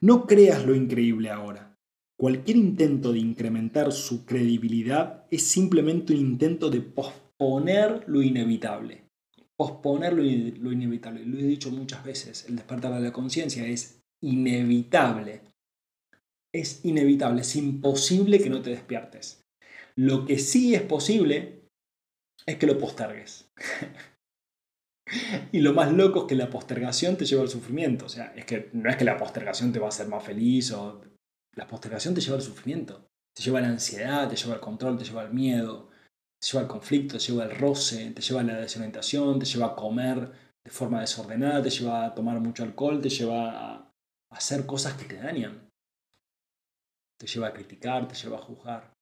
No 0.00 0.26
creas 0.26 0.66
lo 0.66 0.74
increíble 0.74 1.30
ahora. 1.30 1.77
Cualquier 2.18 2.56
intento 2.56 3.12
de 3.12 3.20
incrementar 3.20 3.92
su 3.92 4.26
credibilidad 4.26 5.24
es 5.30 5.46
simplemente 5.46 6.12
un 6.12 6.18
intento 6.18 6.68
de 6.68 6.80
posponer 6.80 8.08
lo 8.08 8.22
inevitable. 8.22 9.04
Posponer 9.56 10.14
lo, 10.14 10.24
inevitable. 10.24 11.24
Lo 11.24 11.38
he 11.38 11.44
dicho 11.44 11.70
muchas 11.70 12.04
veces, 12.04 12.46
el 12.48 12.56
despertar 12.56 12.92
de 12.94 13.00
la 13.02 13.12
conciencia 13.12 13.64
es 13.68 14.00
inevitable. 14.20 15.42
Es 16.52 16.84
inevitable, 16.84 17.42
es 17.42 17.54
imposible 17.54 18.40
que 18.40 18.50
no 18.50 18.62
te 18.62 18.70
despiertes. 18.70 19.44
Lo 19.94 20.26
que 20.26 20.40
sí 20.40 20.74
es 20.74 20.82
posible 20.82 21.68
es 22.46 22.56
que 22.56 22.66
lo 22.66 22.78
postergues. 22.78 23.48
y 25.52 25.60
lo 25.60 25.72
más 25.72 25.92
loco 25.92 26.22
es 26.22 26.24
que 26.26 26.34
la 26.34 26.50
postergación 26.50 27.16
te 27.16 27.26
lleva 27.26 27.42
al 27.42 27.48
sufrimiento. 27.48 28.06
O 28.06 28.08
sea, 28.08 28.32
es 28.34 28.44
que 28.44 28.70
no 28.72 28.90
es 28.90 28.96
que 28.96 29.04
la 29.04 29.16
postergación 29.16 29.72
te 29.72 29.78
va 29.78 29.86
a 29.86 29.90
hacer 29.90 30.08
más 30.08 30.24
feliz 30.24 30.72
o 30.72 31.00
la 31.58 31.66
postergación 31.66 32.14
te 32.14 32.20
lleva 32.20 32.36
al 32.36 32.42
sufrimiento, 32.42 33.10
te 33.34 33.42
lleva 33.42 33.58
a 33.58 33.62
la 33.62 33.68
ansiedad, 33.68 34.28
te 34.28 34.36
lleva 34.36 34.54
al 34.54 34.60
control, 34.60 34.96
te 34.96 35.04
lleva 35.04 35.22
al 35.22 35.34
miedo, 35.34 35.90
te 36.40 36.46
lleva 36.46 36.62
al 36.62 36.68
conflicto, 36.68 37.18
te 37.18 37.24
lleva 37.24 37.42
al 37.42 37.58
roce, 37.58 38.12
te 38.12 38.22
lleva 38.22 38.42
a 38.42 38.44
la 38.44 38.60
desorientación, 38.60 39.40
te 39.40 39.44
lleva 39.44 39.66
a 39.66 39.74
comer 39.74 40.30
de 40.64 40.70
forma 40.70 41.00
desordenada, 41.00 41.60
te 41.60 41.70
lleva 41.70 42.06
a 42.06 42.14
tomar 42.14 42.38
mucho 42.38 42.62
alcohol, 42.62 43.00
te 43.00 43.08
lleva 43.08 43.74
a 43.74 43.92
hacer 44.30 44.66
cosas 44.66 44.94
que 44.94 45.06
te 45.06 45.16
dañan, 45.16 45.68
te 47.18 47.26
lleva 47.26 47.48
a 47.48 47.52
criticar, 47.52 48.06
te 48.06 48.14
lleva 48.14 48.38
a 48.38 48.42
juzgar. 48.42 48.92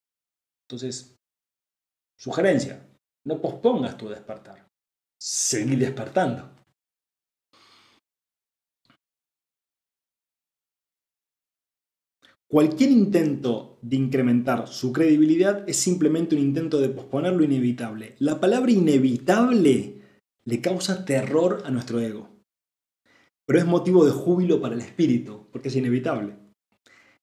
Entonces, 0.65 1.15
sugerencia, 2.19 2.89
no 3.27 3.39
pospongas 3.39 3.99
tu 3.99 4.09
despertar, 4.09 4.67
seguí 5.21 5.77
despertando. 5.77 6.56
Cualquier 12.49 12.91
intento 12.93 13.79
de 13.83 13.97
incrementar 13.97 14.69
su 14.69 14.93
credibilidad 14.93 15.69
es 15.69 15.77
simplemente 15.79 16.37
un 16.37 16.43
intento 16.43 16.79
de 16.79 16.89
posponer 16.89 17.33
lo 17.33 17.43
inevitable. 17.43 18.15
La 18.21 18.39
palabra 18.39 18.71
inevitable 18.71 20.01
le 20.45 20.61
causa 20.61 21.05
terror 21.05 21.63
a 21.65 21.71
nuestro 21.71 21.99
ego, 22.01 22.29
pero 23.47 23.59
es 23.59 23.67
motivo 23.67 24.05
de 24.05 24.13
júbilo 24.13 24.61
para 24.61 24.77
el 24.77 24.81
espíritu, 24.81 25.49
porque 25.51 25.69
es 25.69 25.77
inevitable. 25.77 26.37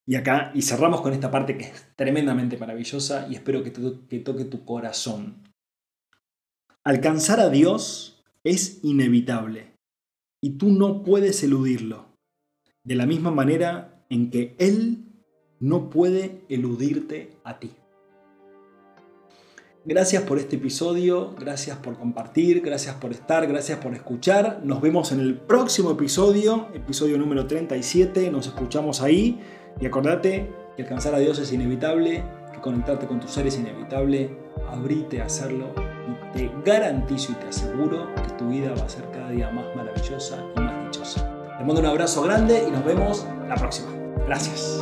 Y 0.06 0.16
acá, 0.16 0.52
y 0.54 0.62
cerramos 0.64 1.00
con 1.00 1.14
esta 1.14 1.32
parte 1.32 1.58
que 1.58 1.66
es 1.66 1.96
tremendamente 1.96 2.58
maravillosa 2.58 3.26
y 3.30 3.36
espero 3.36 3.64
que, 3.64 3.72
que 3.72 4.20
toque 4.20 4.44
tu 4.44 4.66
corazón. 4.66 5.42
Alcanzar 6.84 7.40
a 7.40 7.50
Dios 7.50 8.22
es 8.44 8.84
inevitable 8.84 9.78
y 10.42 10.58
tú 10.58 10.70
no 10.70 11.04
puedes 11.04 11.42
eludirlo. 11.44 12.14
De 12.84 12.96
la 12.96 13.06
misma 13.06 13.32
manera 13.32 14.06
en 14.10 14.30
que 14.30 14.58
Él 14.60 15.13
no 15.64 15.90
puede 15.90 16.42
eludirte 16.50 17.38
a 17.46 17.58
ti. 17.58 17.72
Gracias 19.86 20.24
por 20.24 20.38
este 20.38 20.58
episodio, 20.58 21.34
gracias 21.40 21.78
por 21.78 21.98
compartir, 21.98 22.62
gracias 22.62 22.96
por 22.96 23.12
estar, 23.12 23.48
gracias 23.48 23.80
por 23.80 23.94
escuchar. 23.94 24.60
Nos 24.66 24.82
vemos 24.82 25.14
en 25.14 25.22
el 25.22 25.36
próximo 25.36 25.92
episodio, 25.92 26.68
episodio 26.74 27.18
número 27.18 27.48
37. 27.48 28.30
Nos 28.30 28.48
escuchamos 28.48 29.02
ahí 29.02 29.40
y 29.80 29.86
acordate 29.86 30.50
que 30.76 30.84
alcanzar 30.84 31.16
a 31.16 31.20
Dios 31.20 31.40
es 31.40 31.54
inevitable, 31.54 32.26
que 32.52 32.60
conectarte 32.60 33.08
con 33.08 33.22
tu 33.22 33.30
ser 33.30 33.48
es 33.48 33.58
inevitable. 33.58 34.32
Abrite 34.68 35.22
a 35.22 35.28
hacerlo 35.28 35.74
y 36.10 36.38
te 36.38 36.52
garantizo 36.66 37.32
y 37.32 37.36
te 37.36 37.48
aseguro 37.48 38.14
que 38.16 38.34
tu 38.38 38.50
vida 38.50 38.74
va 38.78 38.84
a 38.84 38.90
ser 38.90 39.10
cada 39.12 39.30
día 39.30 39.50
más 39.50 39.66
maravillosa 39.78 40.44
y 40.58 40.60
más 40.60 40.86
dichosa. 40.86 41.56
Te 41.58 41.64
mando 41.64 41.80
un 41.80 41.88
abrazo 41.88 42.22
grande 42.24 42.66
y 42.68 42.72
nos 42.72 42.84
vemos 42.84 43.26
la 43.48 43.56
próxima. 43.56 43.94
Gracias. 44.28 44.82